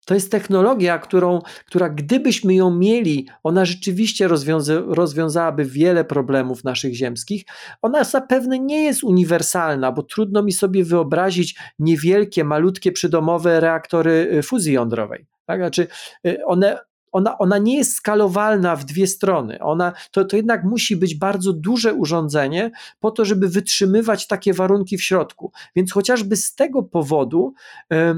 To 0.05 0.13
jest 0.13 0.31
technologia, 0.31 0.99
którą, 0.99 1.41
która 1.65 1.89
gdybyśmy 1.89 2.55
ją 2.55 2.75
mieli, 2.75 3.27
ona 3.43 3.65
rzeczywiście 3.65 4.27
rozwiąza, 4.27 4.73
rozwiązałaby 4.87 5.65
wiele 5.65 6.05
problemów 6.05 6.63
naszych 6.63 6.93
ziemskich. 6.93 7.45
Ona 7.81 8.03
zapewne 8.03 8.59
nie 8.59 8.83
jest 8.83 9.03
uniwersalna, 9.03 9.91
bo 9.91 10.03
trudno 10.03 10.43
mi 10.43 10.51
sobie 10.51 10.83
wyobrazić 10.83 11.55
niewielkie, 11.79 12.43
malutkie 12.43 12.91
przydomowe 12.91 13.59
reaktory 13.59 14.29
y, 14.33 14.43
fuzji 14.43 14.73
jądrowej. 14.73 15.25
Tak? 15.45 15.59
Znaczy, 15.59 15.87
y, 16.27 16.45
one, 16.45 16.79
ona, 17.15 17.37
ona 17.37 17.57
nie 17.57 17.77
jest 17.77 17.95
skalowalna 17.95 18.75
w 18.75 18.85
dwie 18.85 19.07
strony. 19.07 19.59
Ona, 19.59 19.93
to, 20.11 20.25
to 20.25 20.35
jednak 20.35 20.63
musi 20.63 20.95
być 20.95 21.15
bardzo 21.15 21.53
duże 21.53 21.93
urządzenie 21.93 22.71
po 22.99 23.11
to, 23.11 23.25
żeby 23.25 23.49
wytrzymywać 23.49 24.27
takie 24.27 24.53
warunki 24.53 24.97
w 24.97 25.03
środku. 25.03 25.51
Więc 25.75 25.91
chociażby 25.91 26.35
z 26.35 26.55
tego 26.55 26.83
powodu, 26.83 27.53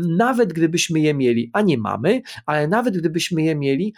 nawet 0.08 0.54
gdybyśmy 0.54 1.00
je 1.00 1.14
mieli, 1.14 1.50
a 1.54 1.62
nie 1.62 1.78
mamy, 1.78 2.22
ale 2.45 2.68
nawet 2.68 2.98
gdybyśmy 2.98 3.43
je 3.43 3.56
mieli, 3.56 3.93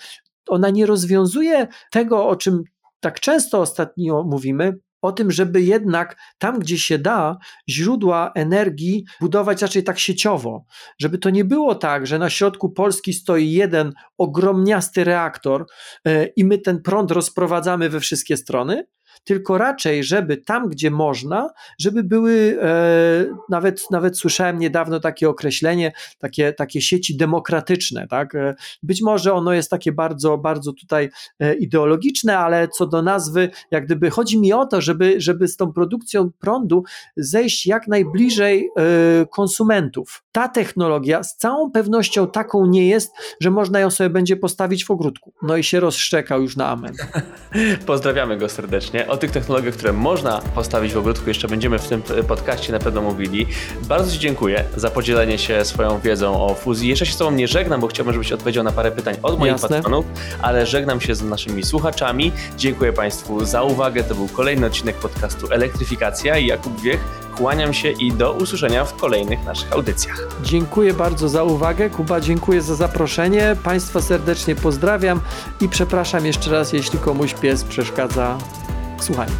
ona 0.47 0.69
nie 0.69 0.85
rozwiązuje 0.85 1.67
tego, 1.91 2.27
o 2.27 2.35
czym 2.35 2.63
tak 2.99 3.19
często 3.19 3.61
ostatnio 3.61 4.23
mówimy, 4.23 4.77
o 5.01 5.11
tym, 5.11 5.31
żeby 5.31 5.61
jednak 5.61 6.17
tam, 6.37 6.59
gdzie 6.59 6.79
się 6.79 6.97
da, 6.97 7.37
źródła 7.69 8.31
energii 8.35 9.05
budować 9.21 9.61
raczej 9.61 9.83
tak 9.83 9.99
sieciowo, 9.99 10.65
żeby 10.99 11.17
to 11.17 11.29
nie 11.29 11.45
było 11.45 11.75
tak, 11.75 12.07
że 12.07 12.19
na 12.19 12.29
środku 12.29 12.69
Polski 12.69 13.13
stoi 13.13 13.51
jeden 13.51 13.93
ogromniasty 14.17 15.03
reaktor 15.03 15.65
yy, 16.05 16.33
i 16.35 16.45
my 16.45 16.57
ten 16.57 16.81
prąd 16.81 17.11
rozprowadzamy 17.11 17.89
we 17.89 17.99
wszystkie 17.99 18.37
strony, 18.37 18.87
tylko 19.23 19.57
raczej, 19.57 20.03
żeby 20.03 20.37
tam, 20.37 20.69
gdzie 20.69 20.91
można, 20.91 21.49
żeby 21.79 22.03
były, 22.03 22.57
e, 22.61 23.25
nawet, 23.49 23.91
nawet 23.91 24.17
słyszałem 24.17 24.59
niedawno 24.59 24.99
takie 24.99 25.29
określenie, 25.29 25.91
takie, 26.19 26.53
takie 26.53 26.81
sieci 26.81 27.17
demokratyczne, 27.17 28.07
tak? 28.07 28.35
E, 28.35 28.55
być 28.83 29.01
może 29.01 29.33
ono 29.33 29.53
jest 29.53 29.69
takie 29.69 29.91
bardzo, 29.91 30.37
bardzo 30.37 30.73
tutaj 30.73 31.09
e, 31.39 31.53
ideologiczne, 31.53 32.37
ale 32.37 32.67
co 32.67 32.87
do 32.87 33.01
nazwy, 33.01 33.49
jak 33.71 33.85
gdyby 33.85 34.09
chodzi 34.09 34.39
mi 34.39 34.53
o 34.53 34.65
to, 34.65 34.81
żeby, 34.81 35.15
żeby 35.17 35.47
z 35.47 35.57
tą 35.57 35.73
produkcją 35.73 36.31
prądu 36.39 36.83
zejść 37.17 37.65
jak 37.65 37.87
najbliżej 37.87 38.69
konsumentów. 39.31 40.23
Ta 40.31 40.47
technologia 40.47 41.23
z 41.23 41.35
całą 41.35 41.71
pewnością 41.71 42.27
taką 42.27 42.65
nie 42.65 42.87
jest, 42.87 43.11
że 43.41 43.51
można 43.51 43.79
ją 43.79 43.91
sobie 43.91 44.09
będzie 44.09 44.37
postawić 44.37 44.85
w 44.85 44.91
ogródku. 44.91 45.33
No 45.41 45.57
i 45.57 45.63
się 45.63 45.79
rozszczekał 45.79 46.41
już 46.41 46.57
na 46.57 46.67
amen. 46.67 46.93
Pozdrawiamy 47.85 48.37
go 48.37 48.49
serdecznie. 48.49 49.08
O 49.09 49.17
tych 49.17 49.31
technologiach, 49.31 49.73
które 49.73 49.93
można 49.93 50.41
postawić 50.55 50.93
w 50.93 50.97
ogródku, 50.97 51.27
jeszcze 51.27 51.47
będziemy 51.47 51.79
w 51.79 51.87
tym 51.87 52.01
podcaście 52.27 52.73
na 52.73 52.79
pewno 52.79 53.01
mówili. 53.01 53.47
Bardzo 53.81 54.11
Ci 54.11 54.19
dziękuję 54.19 54.63
za 54.75 54.89
podzielenie 54.89 55.37
się 55.37 55.65
swoją 55.65 55.99
wiedzą 55.99 56.43
o 56.43 56.53
fuzji. 56.53 56.89
Jeszcze 56.89 57.05
się 57.05 57.13
z 57.13 57.17
Tobą 57.17 57.31
nie 57.31 57.47
żegnam, 57.47 57.81
bo 57.81 57.87
chciałbym, 57.87 58.13
żebyś 58.13 58.31
odpowiedział 58.31 58.63
na 58.63 58.71
parę 58.71 58.91
pytań 58.91 59.15
od 59.23 59.39
moich 59.39 59.51
Jasne. 59.51 59.69
patronów, 59.69 60.05
ale 60.41 60.65
żegnam 60.65 61.01
się 61.01 61.15
z 61.15 61.23
naszymi 61.23 61.63
słuchaczami. 61.63 62.31
Dziękuję 62.57 62.93
Państwu 62.93 63.45
za 63.45 63.63
uwagę. 63.63 64.03
To 64.03 64.15
był 64.15 64.27
kolejny 64.27 64.65
odcinek 64.65 64.95
podcastu 64.95 65.47
Elektryfikacja 65.51 66.37
i 66.37 66.45
Jakub 66.45 66.81
Wiech. 66.81 66.99
Kłaniam 67.37 67.73
się 67.73 67.91
i 67.91 68.11
do 68.11 68.33
usłyszenia 68.33 68.85
w 68.85 68.95
kolejnych 68.95 69.45
naszych 69.45 69.73
audycjach. 69.73 70.27
Dziękuję 70.43 70.93
bardzo 70.93 71.29
za 71.29 71.43
uwagę. 71.43 71.89
Kuba, 71.89 72.21
dziękuję 72.21 72.61
za 72.61 72.75
zaproszenie. 72.75 73.55
Państwa 73.63 74.01
serdecznie 74.01 74.55
pozdrawiam 74.55 75.21
i 75.61 75.69
przepraszam 75.69 76.25
jeszcze 76.25 76.51
raz, 76.51 76.73
jeśli 76.73 76.99
komuś 76.99 77.33
pies 77.33 77.63
przeszkadza 77.63 78.37
w 78.99 79.03
słuchaniu. 79.03 79.33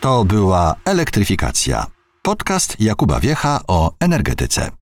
To 0.00 0.24
była 0.24 0.74
elektryfikacja. 0.84 1.86
Podcast 2.22 2.80
Jakuba 2.80 3.20
Wiecha 3.20 3.60
o 3.68 3.92
energetyce. 4.00 4.81